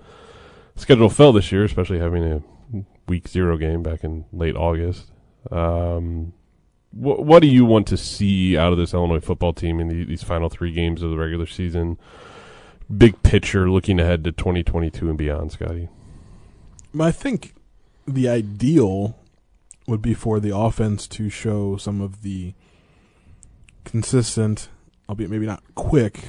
schedule 0.75 1.09
fell 1.09 1.31
this 1.31 1.51
year, 1.51 1.63
especially 1.63 1.99
having 1.99 2.23
a 2.23 2.41
week 3.07 3.27
zero 3.27 3.57
game 3.57 3.83
back 3.83 4.03
in 4.03 4.25
late 4.31 4.55
August. 4.55 5.11
Um, 5.51 6.33
wh- 6.91 7.19
what 7.19 7.41
do 7.41 7.47
you 7.47 7.65
want 7.65 7.87
to 7.87 7.97
see 7.97 8.57
out 8.57 8.71
of 8.71 8.77
this 8.77 8.93
Illinois 8.93 9.19
football 9.19 9.53
team 9.53 9.79
in 9.79 9.87
the, 9.87 10.03
these 10.05 10.23
final 10.23 10.49
three 10.49 10.71
games 10.71 11.01
of 11.01 11.09
the 11.09 11.17
regular 11.17 11.45
season? 11.45 11.97
Big 12.95 13.21
picture, 13.21 13.69
looking 13.69 13.99
ahead 13.99 14.23
to 14.23 14.31
2022 14.31 15.09
and 15.09 15.17
beyond, 15.17 15.51
Scotty. 15.51 15.89
I 16.99 17.11
think 17.11 17.53
the 18.07 18.27
ideal 18.27 19.19
would 19.87 20.01
be 20.01 20.13
for 20.13 20.39
the 20.39 20.55
offense 20.55 21.07
to 21.07 21.29
show 21.29 21.77
some 21.77 22.01
of 22.01 22.23
the 22.23 22.53
consistent, 23.85 24.69
albeit 25.07 25.29
maybe 25.29 25.45
not 25.45 25.63
quick, 25.75 26.19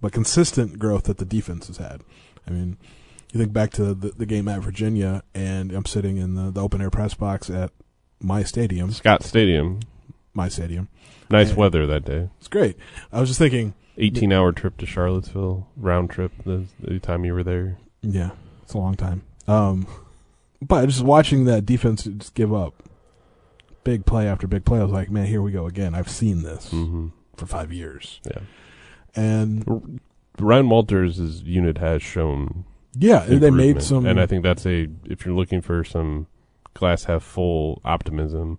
but 0.00 0.12
consistent 0.12 0.78
growth 0.78 1.04
that 1.04 1.18
the 1.18 1.24
defense 1.24 1.66
has 1.68 1.76
had. 1.78 2.02
I 2.46 2.50
mean, 2.50 2.76
you 3.32 3.38
think 3.40 3.52
back 3.52 3.70
to 3.72 3.94
the, 3.94 4.10
the 4.10 4.26
game 4.26 4.48
at 4.48 4.60
Virginia, 4.60 5.22
and 5.34 5.72
I'm 5.72 5.84
sitting 5.84 6.16
in 6.16 6.34
the, 6.34 6.50
the 6.50 6.62
open 6.62 6.80
air 6.80 6.90
press 6.90 7.14
box 7.14 7.50
at 7.50 7.70
my 8.20 8.42
stadium, 8.42 8.90
Scott 8.92 9.22
Stadium, 9.22 9.80
my 10.34 10.48
stadium. 10.48 10.88
nice 11.30 11.50
Yeah. 11.50 11.54
weather 11.56 11.86
that 11.86 12.04
day. 12.04 12.28
It's 12.38 12.48
great. 12.48 12.76
I 13.12 13.20
was 13.20 13.28
just 13.28 13.38
thinking, 13.38 13.74
18 13.98 14.32
hour 14.32 14.52
trip 14.52 14.76
to 14.78 14.86
Charlottesville, 14.86 15.68
round 15.76 16.10
trip 16.10 16.32
the, 16.44 16.64
the 16.80 16.98
time 17.00 17.24
you 17.24 17.34
were 17.34 17.44
there. 17.44 17.78
yeah, 18.02 18.30
it's 18.62 18.74
a 18.74 18.78
long 18.78 18.94
time. 18.96 19.22
Um, 19.46 19.86
but 20.62 20.86
just 20.86 21.02
watching 21.02 21.44
that 21.46 21.64
defense 21.66 22.04
just 22.04 22.34
give 22.34 22.52
up 22.54 22.82
big 23.84 24.04
play 24.06 24.26
after 24.28 24.46
big 24.46 24.64
play, 24.64 24.78
I 24.80 24.82
was 24.84 24.92
like, 24.92 25.10
man, 25.10 25.26
here 25.26 25.40
we 25.42 25.52
go 25.52 25.66
again. 25.66 25.94
I've 25.94 26.10
seen 26.10 26.42
this 26.42 26.70
hmm 26.70 27.08
for 27.36 27.46
five 27.46 27.72
years. 27.72 28.20
Yeah. 28.26 28.40
And 29.16 30.00
Ryan 30.38 30.68
Walters' 30.68 31.42
unit 31.42 31.78
has 31.78 32.02
shown 32.02 32.64
yeah, 32.96 33.24
they 33.26 33.50
made 33.50 33.82
some. 33.82 34.06
and 34.06 34.20
I 34.20 34.26
think 34.26 34.42
that's 34.42 34.66
a 34.66 34.88
if 35.04 35.24
you're 35.24 35.34
looking 35.34 35.60
for 35.60 35.84
some 35.84 36.26
glass 36.74 37.04
half 37.04 37.22
full 37.22 37.80
optimism, 37.84 38.58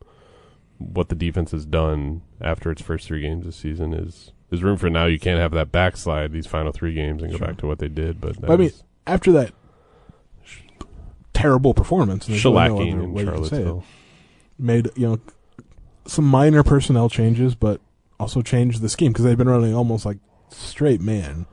what 0.77 1.09
the 1.09 1.15
defense 1.15 1.51
has 1.51 1.65
done 1.65 2.21
after 2.41 2.71
its 2.71 2.81
first 2.81 3.07
three 3.07 3.21
games 3.21 3.45
this 3.45 3.55
season 3.55 3.93
is 3.93 4.31
there's 4.49 4.63
room 4.63 4.77
for 4.77 4.89
now. 4.89 5.05
You 5.05 5.19
can't 5.19 5.39
have 5.39 5.51
that 5.51 5.71
backslide 5.71 6.31
these 6.31 6.47
final 6.47 6.71
three 6.71 6.93
games 6.93 7.21
and 7.21 7.31
go 7.31 7.38
Sure. 7.38 7.47
back 7.47 7.57
to 7.57 7.67
what 7.67 7.79
they 7.79 7.88
did. 7.88 8.19
But, 8.19 8.39
But 8.41 8.51
I 8.51 8.55
mean, 8.57 8.71
after 9.07 9.31
that 9.33 9.51
terrible 11.33 11.73
performance. 11.73 12.27
really 12.27 12.39
no 12.39 12.81
in 12.81 13.13
you 13.13 13.19
it. 13.19 13.25
Charlottesville. 13.25 13.83
Made 14.57 14.89
you 14.95 15.07
know 15.07 15.19
some 16.05 16.25
minor 16.25 16.63
personnel 16.63 17.09
changes, 17.09 17.55
but 17.55 17.79
also 18.19 18.41
changed 18.41 18.81
the 18.81 18.89
scheme 18.89 19.13
because 19.13 19.23
they've 19.25 19.38
been 19.38 19.47
running 19.49 19.73
almost 19.73 20.05
like 20.05 20.17
straight 20.53 21.01
man 21.01 21.45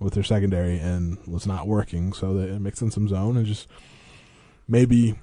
with 0.00 0.14
their 0.14 0.22
secondary 0.22 0.78
and 0.78 1.18
was 1.26 1.46
not 1.46 1.66
working. 1.66 2.12
So 2.12 2.34
they 2.34 2.58
mixed 2.58 2.82
in 2.82 2.90
some 2.90 3.08
zone 3.08 3.36
and 3.36 3.46
just 3.46 3.68
maybe 4.68 5.14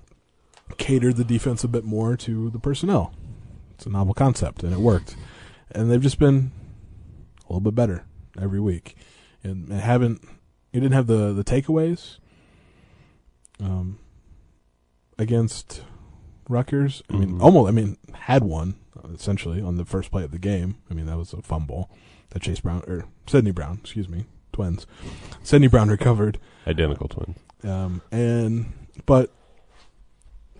catered 0.78 1.18
the 1.18 1.24
defense 1.26 1.64
a 1.64 1.68
bit 1.68 1.84
more 1.84 2.16
to 2.18 2.50
the 2.50 2.60
personnel. 2.60 3.14
It's 3.76 3.86
a 3.86 3.90
novel 3.90 4.14
concept 4.14 4.64
and 4.64 4.74
it 4.74 4.80
worked. 4.80 5.16
And 5.72 5.90
they've 5.92 6.02
just 6.02 6.20
been 6.20 6.52
a 7.42 7.54
little 7.54 7.60
bit 7.62 7.76
better 7.76 8.06
every 8.42 8.60
week. 8.60 8.96
And 9.44 9.68
they 9.68 9.80
haven't 9.80 10.22
you 10.72 10.80
didn't 10.80 10.94
have 10.94 11.08
the 11.08 11.34
the 11.34 11.44
takeaways 11.44 12.18
um 13.60 14.00
against 15.18 15.84
Rutgers. 16.50 17.02
I 17.10 17.18
mean 17.18 17.38
Mhm. 17.40 17.42
almost 17.42 17.68
I 17.70 17.72
mean 17.72 17.98
had 18.14 18.44
one 18.44 18.76
essentially 19.14 19.62
on 19.62 19.76
the 19.78 19.86
first 19.86 20.12
play 20.12 20.24
of 20.24 20.32
the 20.32 20.40
game. 20.40 20.76
I 20.90 20.94
mean 20.94 21.06
that 21.08 21.18
was 21.18 21.34
a 21.34 21.42
fumble 21.42 21.90
that 22.32 22.42
Chase 22.42 22.60
Brown 22.60 22.84
or 22.88 23.06
Sydney 23.28 23.52
Brown, 23.52 23.80
excuse 23.82 24.10
me, 24.10 24.26
twins. 24.52 24.86
Sydney 25.44 25.68
Brown 25.68 25.90
recovered. 25.90 26.40
Identical 26.68 27.08
twins. 27.08 27.38
Um, 27.64 28.02
and 28.12 28.74
but 29.06 29.32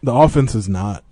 the 0.04 0.14
offense 0.14 0.54
has 0.54 0.70
not 0.70 1.04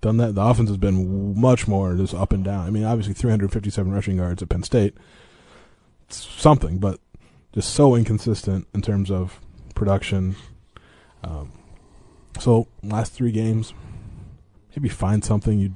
done 0.00 0.16
that. 0.18 0.34
The 0.34 0.42
offense 0.42 0.68
has 0.68 0.78
been 0.78 1.38
much 1.38 1.66
more 1.66 1.94
just 1.94 2.14
up 2.14 2.32
and 2.32 2.44
down. 2.44 2.66
I 2.66 2.70
mean, 2.70 2.84
obviously 2.84 3.14
357 3.14 3.92
rushing 3.92 4.16
yards 4.16 4.42
at 4.42 4.48
Penn 4.48 4.62
State, 4.62 4.94
it's 6.06 6.24
something, 6.24 6.78
but 6.78 7.00
just 7.52 7.74
so 7.74 7.94
inconsistent 7.94 8.66
in 8.74 8.82
terms 8.82 9.10
of 9.10 9.40
production. 9.74 10.36
Um, 11.22 11.52
so 12.38 12.68
last 12.82 13.12
three 13.12 13.32
games, 13.32 13.74
maybe 14.70 14.88
find 14.88 15.24
something 15.24 15.58
you 15.58 15.74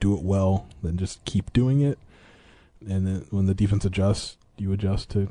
do 0.00 0.14
it 0.16 0.22
well, 0.22 0.66
then 0.82 0.96
just 0.96 1.24
keep 1.24 1.52
doing 1.52 1.80
it, 1.80 1.98
and 2.88 3.06
then 3.06 3.26
when 3.30 3.46
the 3.46 3.54
defense 3.54 3.84
adjusts, 3.84 4.36
you 4.56 4.72
adjust 4.72 5.10
to 5.10 5.28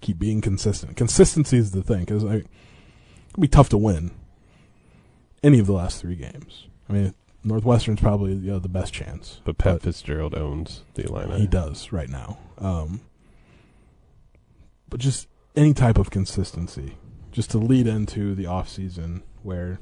keep 0.00 0.18
being 0.18 0.40
consistent. 0.40 0.96
Consistency 0.96 1.56
is 1.56 1.70
the 1.70 1.82
thing 1.82 2.00
because 2.00 2.24
like, 2.24 2.46
it'll 3.30 3.40
be 3.40 3.48
tough 3.48 3.68
to 3.70 3.78
win 3.78 4.10
any 5.42 5.58
of 5.58 5.66
the 5.66 5.72
last 5.72 6.00
three 6.00 6.16
games. 6.16 6.66
I 6.88 6.92
mean, 6.92 7.14
Northwestern's 7.44 8.00
probably 8.00 8.32
you 8.34 8.50
know, 8.52 8.58
the 8.58 8.68
best 8.68 8.92
chance, 8.92 9.40
But 9.44 9.58
Pat 9.58 9.82
Fitzgerald 9.82 10.34
owns 10.34 10.82
the 10.94 11.04
Illini. 11.04 11.40
he 11.40 11.46
does 11.46 11.92
right 11.92 12.08
now. 12.08 12.38
Um, 12.58 13.00
but 14.88 15.00
just 15.00 15.28
any 15.54 15.72
type 15.72 15.98
of 15.98 16.10
consistency, 16.10 16.96
just 17.32 17.50
to 17.52 17.58
lead 17.58 17.86
into 17.86 18.34
the 18.34 18.46
off 18.46 18.68
season 18.68 19.22
where 19.42 19.80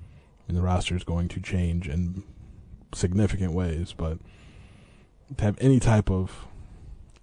I 0.00 0.52
mean, 0.52 0.56
the 0.56 0.62
roster 0.62 0.94
is 0.96 1.04
going 1.04 1.28
to 1.28 1.40
change 1.40 1.88
in 1.88 2.22
significant 2.94 3.52
ways, 3.52 3.94
but 3.96 4.18
to 5.36 5.44
have 5.44 5.56
any 5.60 5.80
type 5.80 6.10
of 6.10 6.46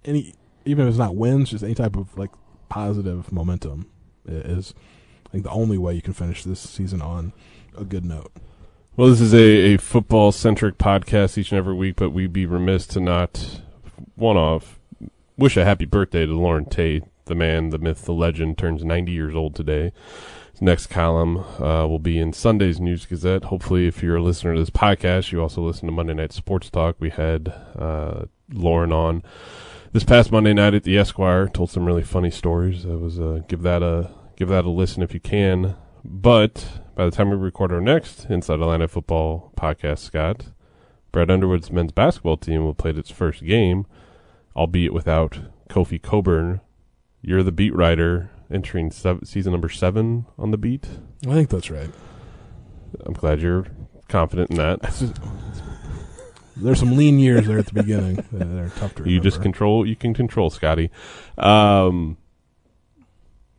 any 0.04 0.34
even 0.64 0.86
if 0.86 0.90
it's 0.90 0.98
not 0.98 1.16
wins, 1.16 1.50
just 1.50 1.64
any 1.64 1.74
type 1.74 1.96
of 1.96 2.16
like 2.16 2.30
positive 2.68 3.32
momentum 3.32 3.90
is 4.26 4.74
I 5.26 5.30
think 5.30 5.44
the 5.44 5.50
only 5.50 5.78
way 5.78 5.94
you 5.94 6.02
can 6.02 6.12
finish 6.12 6.44
this 6.44 6.60
season 6.60 7.02
on 7.02 7.32
a 7.76 7.84
good 7.84 8.04
note. 8.04 8.32
Well, 8.96 9.08
this 9.08 9.20
is 9.20 9.32
a, 9.32 9.74
a 9.74 9.76
football 9.76 10.32
centric 10.32 10.76
podcast 10.76 11.38
each 11.38 11.52
and 11.52 11.58
every 11.58 11.74
week, 11.74 11.96
but 11.96 12.10
we'd 12.10 12.32
be 12.32 12.46
remiss 12.46 12.86
to 12.88 13.00
not 13.00 13.60
one 14.16 14.36
off 14.36 14.78
wish 15.38 15.56
a 15.56 15.64
happy 15.64 15.84
birthday 15.84 16.26
to 16.26 16.36
Loren 16.36 16.66
Tate, 16.66 17.04
the 17.26 17.34
man, 17.34 17.70
the 17.70 17.78
myth, 17.78 18.04
the 18.04 18.12
legend, 18.12 18.58
turns 18.58 18.84
90 18.84 19.12
years 19.12 19.34
old 19.34 19.54
today. 19.54 19.92
Next 20.60 20.88
column 20.88 21.38
uh, 21.38 21.86
will 21.86 22.00
be 22.00 22.18
in 22.18 22.32
Sunday's 22.32 22.80
News 22.80 23.06
Gazette. 23.06 23.44
Hopefully, 23.44 23.86
if 23.86 24.02
you're 24.02 24.16
a 24.16 24.22
listener 24.22 24.54
to 24.54 24.60
this 24.60 24.70
podcast, 24.70 25.30
you 25.30 25.40
also 25.40 25.62
listen 25.62 25.86
to 25.86 25.92
Monday 25.92 26.14
Night 26.14 26.32
Sports 26.32 26.68
Talk. 26.68 26.96
We 26.98 27.10
had 27.10 27.54
uh, 27.78 28.24
Loren 28.52 28.92
on 28.92 29.22
this 29.92 30.02
past 30.02 30.32
Monday 30.32 30.52
night 30.52 30.74
at 30.74 30.82
the 30.82 30.98
Esquire, 30.98 31.46
told 31.46 31.70
some 31.70 31.86
really 31.86 32.02
funny 32.02 32.30
stories. 32.30 32.84
I 32.84 32.96
was 32.96 33.20
uh, 33.20 33.42
give 33.46 33.62
that 33.62 33.84
a 33.84 34.10
give 34.36 34.48
that 34.48 34.64
a 34.64 34.70
listen 34.70 35.02
if 35.02 35.14
you 35.14 35.20
can. 35.20 35.76
But 36.04 36.66
by 36.96 37.04
the 37.04 37.12
time 37.12 37.30
we 37.30 37.36
record 37.36 37.72
our 37.72 37.80
next 37.80 38.26
Inside 38.28 38.60
Illini 38.60 38.88
Football 38.88 39.52
podcast, 39.56 40.00
Scott, 40.00 40.46
Brad 41.12 41.30
Underwood's 41.30 41.70
men's 41.70 41.92
basketball 41.92 42.36
team 42.36 42.64
will 42.64 42.74
play 42.74 42.90
its 42.90 43.10
first 43.10 43.44
game, 43.44 43.86
albeit 44.56 44.92
without 44.92 45.38
Kofi 45.68 46.02
Cockburn. 46.02 46.60
You're 47.22 47.42
the 47.42 47.52
beat 47.52 47.74
writer 47.74 48.30
entering 48.52 48.90
sev- 48.90 49.20
season 49.24 49.52
number 49.52 49.68
seven 49.68 50.26
on 50.38 50.50
the 50.50 50.58
beat. 50.58 50.86
I 51.26 51.32
think 51.32 51.50
that's 51.50 51.70
right. 51.70 51.90
I'm 53.04 53.12
glad 53.12 53.40
you're 53.40 53.66
confident 54.08 54.50
in 54.50 54.56
that. 54.56 54.80
There's 56.56 56.80
some 56.80 56.96
lean 56.96 57.18
years 57.20 57.46
there 57.46 57.58
at 57.58 57.66
the 57.66 57.74
beginning 57.74 58.16
that 58.32 58.48
are 58.48 58.68
tough 58.70 58.94
to 58.96 59.02
remember. 59.02 59.10
You 59.10 59.20
just 59.20 59.40
control. 59.42 59.86
You 59.86 59.94
can 59.94 60.12
control, 60.12 60.50
Scotty. 60.50 60.90
Um, 61.36 62.16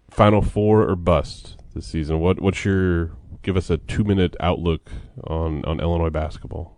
Final 0.10 0.41
four 0.41 0.82
or 0.89 0.95
bust 0.97 1.56
this 1.73 1.86
season. 1.86 2.19
What? 2.19 2.41
What's 2.41 2.65
your? 2.65 3.12
Give 3.41 3.56
us 3.56 3.69
a 3.69 3.78
two 3.78 4.04
minute 4.04 4.36
outlook 4.41 4.89
on 5.23 5.63
on 5.63 5.80
Illinois 5.80 6.10
basketball. 6.10 6.75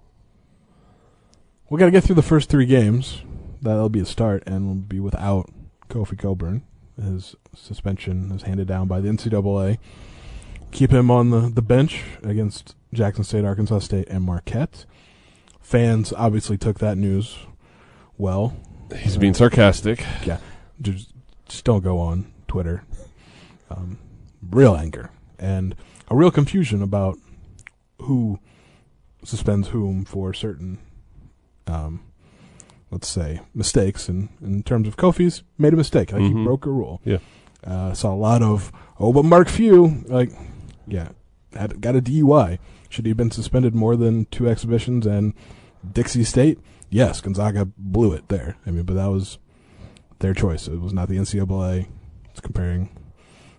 We 1.69 1.80
got 1.80 1.86
to 1.86 1.91
get 1.91 2.04
through 2.04 2.15
the 2.15 2.21
first 2.21 2.50
three 2.50 2.65
games. 2.67 3.24
That'll 3.62 3.89
be 3.89 4.02
a 4.02 4.06
start, 4.06 4.43
and 4.45 4.65
we'll 4.65 4.76
be 4.76 5.00
without 5.00 5.50
Kofi 5.89 6.19
Cockburn. 6.19 6.63
His 7.02 7.36
suspension 7.56 8.32
is 8.32 8.44
handed 8.44 8.68
down 8.68 8.88
by 8.88 9.00
the 9.00 9.10
NCAA. 9.10 9.78
Keep 10.72 10.92
him 10.92 11.12
on 11.12 11.30
the, 11.30 11.42
the 11.50 11.62
bench 11.62 12.04
against 12.24 12.76
Jackson 12.94 13.24
State, 13.24 13.46
Arkansas 13.46 13.80
State, 13.80 14.08
and 14.10 14.24
Marquette. 14.24 14.86
Fans 15.62 16.14
obviously 16.14 16.58
took 16.58 16.80
that 16.80 16.98
news 16.98 17.40
well. 18.18 18.56
He's 18.96 19.18
being 19.18 19.34
sarcastic. 19.34 20.06
Yeah, 20.26 20.38
just, 20.82 21.14
just 21.48 21.64
don't 21.64 21.84
go 21.84 22.00
on 22.00 22.32
Twitter. 22.48 22.84
Um, 23.70 23.98
real 24.50 24.76
anger 24.76 25.12
and 25.40 25.76
a 26.10 26.16
real 26.16 26.32
confusion 26.32 26.82
about 26.82 27.18
who 28.02 28.40
suspends 29.24 29.70
whom 29.70 30.04
for 30.04 30.34
certain, 30.34 30.78
um, 31.68 32.02
let's 32.92 33.08
say, 33.08 33.40
mistakes. 33.56 34.08
And 34.10 34.30
in 34.42 34.62
terms 34.64 34.88
of 34.88 34.98
Kofi's, 34.98 35.44
made 35.58 35.74
a 35.74 35.78
mistake. 35.78 36.12
Like 36.12 36.22
Mhm. 36.22 36.38
he 36.40 36.44
broke 36.44 36.66
a 36.66 36.70
rule. 36.70 37.02
Yeah. 37.04 37.18
Uh, 37.66 37.94
saw 37.94 38.14
a 38.14 38.16
lot 38.16 38.42
of 38.44 38.72
oh, 39.00 39.12
but 39.14 39.24
Mark 39.26 39.48
Few, 39.50 40.04
like, 40.08 40.32
yeah, 40.88 41.10
had 41.54 41.82
got 41.82 41.96
a 41.96 42.02
DUI. 42.02 42.60
Should 42.90 43.06
he 43.06 43.10
have 43.12 43.18
been 43.18 43.32
suspended 43.32 43.74
more 43.74 43.96
than 43.96 44.26
two 44.26 44.48
exhibitions? 44.50 45.06
And 45.08 45.34
Dixie 45.94 46.24
State, 46.24 46.60
yes, 46.90 47.22
Gonzaga 47.22 47.68
blew 47.78 48.14
it 48.14 48.28
there. 48.28 48.58
I 48.68 48.72
mean, 48.72 48.84
but 48.84 48.96
that 48.96 49.08
was 49.08 49.38
their 50.20 50.34
choice. 50.34 50.68
It 50.68 50.80
was 50.82 50.94
not 50.94 51.08
the 51.08 51.18
NCAA. 51.18 51.88
It's 52.32 52.40
comparing, 52.42 52.90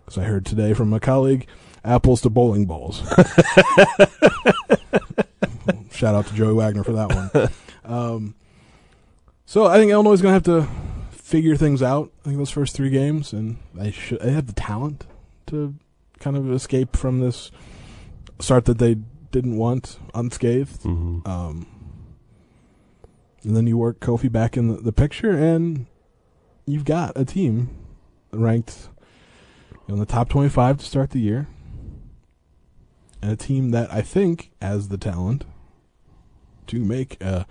because 0.05 0.19
I 0.19 0.25
heard 0.25 0.45
today 0.47 0.75
from 0.75 0.93
a 0.93 1.01
colleague, 1.01 1.47
apples 1.85 2.21
to 2.23 2.31
bowling 2.31 2.67
balls. 2.67 3.03
Shout 5.93 6.15
out 6.15 6.27
to 6.27 6.35
Joey 6.35 6.55
Wagner 6.55 6.85
for 6.85 6.93
that 6.93 7.15
one. 7.15 7.49
Um, 7.85 8.37
so 9.53 9.67
I 9.67 9.77
think 9.77 9.93
Illinois 9.93 10.13
is 10.13 10.23
going 10.23 10.41
to 10.41 10.51
have 10.51 10.67
to 10.67 10.73
figure 11.11 11.57
things 11.57 11.83
out. 11.83 12.11
I 12.23 12.29
think 12.29 12.39
those 12.39 12.49
first 12.49 12.75
three 12.75 12.89
games, 12.89 13.35
and 13.35 13.59
they 13.75 13.91
should. 13.91 14.19
They 14.23 14.33
have 14.33 14.47
the 14.47 14.55
talent 14.55 15.07
to 15.49 15.75
kind 16.21 16.39
of 16.39 16.51
escape 16.51 16.97
from 16.97 17.21
this 17.21 17.51
start 18.41 18.65
that 18.65 18.79
they 18.79 18.97
didn't 19.31 19.59
want 19.59 19.99
unscathed. 20.15 20.85
hmm 20.85 21.19
Um, 21.27 21.67
and 23.43 23.55
then 23.55 23.67
you 23.67 23.77
work 23.77 24.01
Kofi 24.01 24.33
back 24.33 24.57
in 24.57 24.69
the, 24.69 24.77
the 24.81 24.91
picture, 24.91 25.33
and 25.33 25.85
you've 26.65 26.87
got 26.87 27.13
a 27.15 27.27
team 27.27 27.77
ranked 28.33 28.89
in 29.87 29.99
the 29.99 30.07
top 30.07 30.31
25 30.31 30.79
to 30.79 30.85
start 30.87 31.11
the 31.11 31.21
year. 31.21 31.47
And 33.21 33.31
a 33.31 33.37
team 33.37 33.71
that 33.73 33.93
I 33.93 34.01
think 34.01 34.51
has 34.63 34.89
the 34.89 34.97
talent 34.97 35.45
to 36.69 36.79
make 36.79 37.23
a 37.23 37.45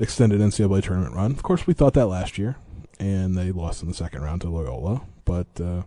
extended 0.00 0.40
NCAA 0.40 0.82
tournament 0.82 1.14
run. 1.14 1.30
Of 1.30 1.42
course, 1.42 1.66
we 1.66 1.74
thought 1.74 1.94
that 1.94 2.06
last 2.06 2.38
year, 2.38 2.56
and 2.98 3.36
they 3.36 3.52
lost 3.52 3.82
in 3.82 3.88
the 3.88 3.94
second 3.94 4.22
round 4.22 4.40
to 4.40 4.48
Loyola. 4.48 5.02
But 5.24 5.60
uh, 5.60 5.82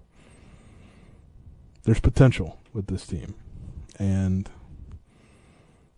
there's 1.83 1.99
potential 1.99 2.59
with 2.71 2.87
this 2.87 3.05
team. 3.05 3.35
And 3.99 4.49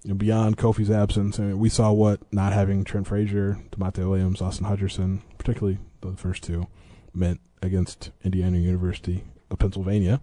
you 0.03 0.09
know, 0.09 0.15
beyond 0.15 0.57
Kofi's 0.57 0.89
absence, 0.89 1.39
I 1.39 1.43
mean, 1.43 1.59
we 1.59 1.69
saw 1.69 1.91
what 1.91 2.21
not 2.33 2.53
having 2.53 2.83
Trent 2.83 3.07
Frazier, 3.07 3.59
Da'Monte 3.71 4.07
Williams, 4.09 4.41
Austin 4.41 4.65
Hutcherson, 4.65 5.21
particularly 5.37 5.77
the 6.01 6.13
first 6.13 6.43
two, 6.43 6.67
meant 7.13 7.39
against 7.61 8.11
Indiana 8.23 8.57
University 8.57 9.23
of 9.51 9.59
Pennsylvania. 9.59 10.21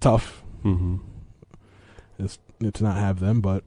Tough 0.00 0.42
hmm 0.62 0.96
is 2.18 2.38
to 2.60 2.84
not 2.84 2.96
have 2.96 3.18
them, 3.18 3.40
but 3.40 3.64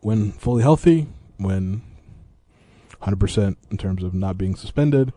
when 0.00 0.30
fully 0.32 0.62
healthy, 0.62 1.08
when 1.38 1.82
100% 3.02 3.56
in 3.70 3.76
terms 3.76 4.02
of 4.02 4.14
not 4.14 4.36
being 4.38 4.54
suspended, 4.56 5.12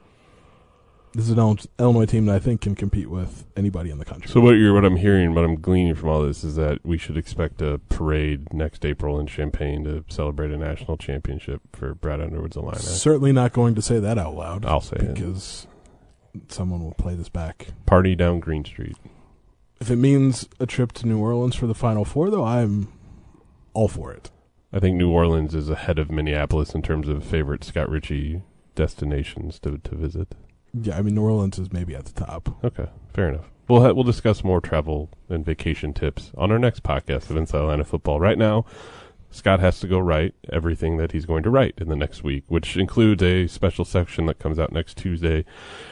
this 1.14 1.26
is 1.26 1.32
an 1.32 1.40
Ill- 1.40 1.58
Illinois 1.80 2.06
team 2.06 2.26
that 2.28 2.36
I 2.36 2.40
think 2.40 2.62
can 2.62 2.76
compete 2.76 3.10
with 3.10 3.46
anybody 3.58 3.90
in 3.90 3.98
the 3.98 4.06
country. 4.06 4.30
So 4.30 4.40
what 4.42 4.52
you're 4.52 4.74
what 4.76 4.86
I'm 4.86 4.98
hearing, 4.98 5.34
what 5.34 5.44
I'm 5.44 5.56
gleaning 5.60 5.96
from 5.96 6.10
all 6.10 6.22
this 6.22 6.44
is 6.44 6.56
that 6.56 6.86
we 6.86 7.00
should 7.00 7.18
expect 7.18 7.62
a 7.64 7.80
parade 7.90 8.54
next 8.54 8.86
April 8.86 9.20
in 9.20 9.26
Champaign 9.26 9.86
to 9.86 10.06
celebrate 10.08 10.52
a 10.52 10.58
national 10.58 10.98
championship 10.98 11.62
for 11.74 11.96
Brad 11.96 12.22
Underwood's 12.22 12.56
Illini. 12.56 12.78
Certainly 12.78 13.32
not 13.32 13.54
going 13.54 13.74
to 13.74 13.82
say 13.82 14.00
that 14.00 14.20
out 14.20 14.36
loud. 14.36 14.66
I'll 14.66 14.82
say 14.82 14.98
it. 14.98 15.16
because 15.16 15.66
someone 16.48 16.84
will 16.84 16.94
play 16.94 17.16
this 17.16 17.30
back. 17.30 17.70
Party 17.88 18.16
down 18.16 18.40
Green 18.40 18.64
Street. 18.64 18.96
If 19.82 19.90
it 19.90 19.96
means 19.96 20.48
a 20.60 20.68
trip 20.68 20.92
to 20.92 21.08
New 21.08 21.18
Orleans 21.20 21.56
for 21.56 21.66
the 21.66 21.74
Final 21.74 22.06
Four, 22.06 22.30
though, 22.30 22.44
I'm 22.44 22.92
all 23.74 23.88
for 23.88 24.12
it. 24.12 24.30
I 24.72 24.80
think 24.80 24.98
New 24.98 25.10
Orleans 25.12 25.56
is 25.56 25.70
ahead 25.70 25.98
of 25.98 26.12
Minneapolis 26.12 26.76
in 26.76 26.82
terms 26.82 27.08
of 27.08 27.24
favorite 27.24 27.64
Scott 27.64 27.90
Ritchie 27.90 28.44
destinations 28.76 29.60
to 29.60 29.78
to 29.80 29.96
visit. 29.96 30.36
Yeah, 30.74 30.98
I 30.98 31.02
mean 31.02 31.16
New 31.16 31.24
Orleans 31.24 31.58
is 31.58 31.74
maybe 31.74 31.96
at 31.96 32.06
the 32.06 32.26
top. 32.26 32.64
Okay, 32.64 32.88
fair 33.14 33.30
enough. 33.30 33.50
We'll 33.68 33.82
ha- 33.82 33.94
we'll 33.94 34.04
discuss 34.04 34.44
more 34.44 34.62
travel 34.62 35.10
and 35.28 35.46
vacation 35.46 35.94
tips 35.94 36.32
on 36.38 36.52
our 36.52 36.60
next 36.60 36.84
podcast 36.84 37.30
of 37.30 37.38
Inside 37.38 37.62
Illini 37.62 37.84
Football. 37.84 38.20
Right 38.20 38.38
now, 38.38 38.66
Scott 39.32 39.60
has 39.60 39.80
to 39.80 39.88
go 39.88 40.00
write 40.00 40.34
everything 40.52 40.98
that 40.98 41.12
he's 41.12 41.26
going 41.26 41.44
to 41.44 41.50
write 41.50 41.76
in 41.78 41.88
the 41.88 41.96
next 41.96 42.24
week, 42.24 42.44
which 42.48 42.78
includes 42.78 43.22
a 43.22 43.48
special 43.48 43.86
section 43.86 44.26
that 44.26 44.40
comes 44.40 44.58
out 44.60 44.72
next 44.72 44.98
Tuesday, 44.98 45.46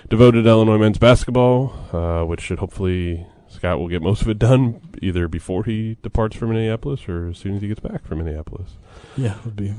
devoted 0.09 0.43
to 0.43 0.49
Illinois 0.49 0.77
men's 0.79 0.97
basketball, 0.97 1.73
uh, 1.93 2.23
which 2.25 2.41
should 2.41 2.59
hopefully 2.59 3.27
Scott 3.57 3.79
will 3.79 3.87
get 3.87 4.03
most 4.03 4.21
of 4.21 4.29
it 4.29 4.37
done 4.37 4.79
either 5.01 5.27
before 5.27 5.63
he 5.63 5.97
departs 6.03 6.35
for 6.35 6.45
Minneapolis 6.45 7.09
or 7.09 7.29
as 7.29 7.39
soon 7.39 7.55
as 7.55 7.63
he 7.63 7.67
gets 7.67 7.79
back 7.79 8.05
from 8.05 8.19
Minneapolis. 8.19 8.77
Yeah, 9.15 9.35
be. 9.55 9.73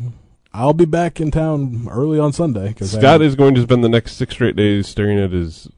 I'll 0.53 0.73
be 0.73 0.85
back 0.85 1.21
in 1.21 1.31
town 1.31 1.87
early 1.88 2.19
on 2.19 2.33
Sunday 2.33 2.69
because 2.69 2.91
Scott 2.91 3.23
is 3.23 3.37
going 3.37 3.55
to 3.55 3.62
spend 3.62 3.85
the 3.85 3.88
next 3.88 4.14
six 4.17 4.35
straight 4.35 4.57
days 4.57 4.88
staring 4.88 5.21
at 5.21 5.31
his 5.31 5.69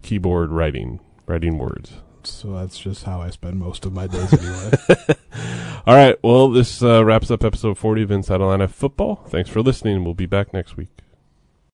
keyboard 0.00 0.50
writing, 0.50 1.00
writing 1.26 1.58
words. 1.58 1.92
So 2.22 2.54
that's 2.54 2.78
just 2.78 3.04
how 3.04 3.20
I 3.20 3.28
spend 3.28 3.58
most 3.58 3.84
of 3.84 3.92
my 3.92 4.06
days 4.06 4.32
anyway. 4.32 4.70
All 5.86 5.94
right. 5.96 6.16
Well, 6.22 6.48
this 6.48 6.82
uh, 6.82 7.04
wraps 7.04 7.30
up 7.30 7.44
episode 7.44 7.76
40 7.76 8.04
of 8.04 8.10
Inside 8.10 8.40
Illini 8.40 8.68
Football. 8.68 9.16
Thanks 9.28 9.50
for 9.50 9.60
listening. 9.60 10.02
We'll 10.02 10.14
be 10.14 10.26
back 10.26 10.54
next 10.54 10.78
week. 10.78 10.88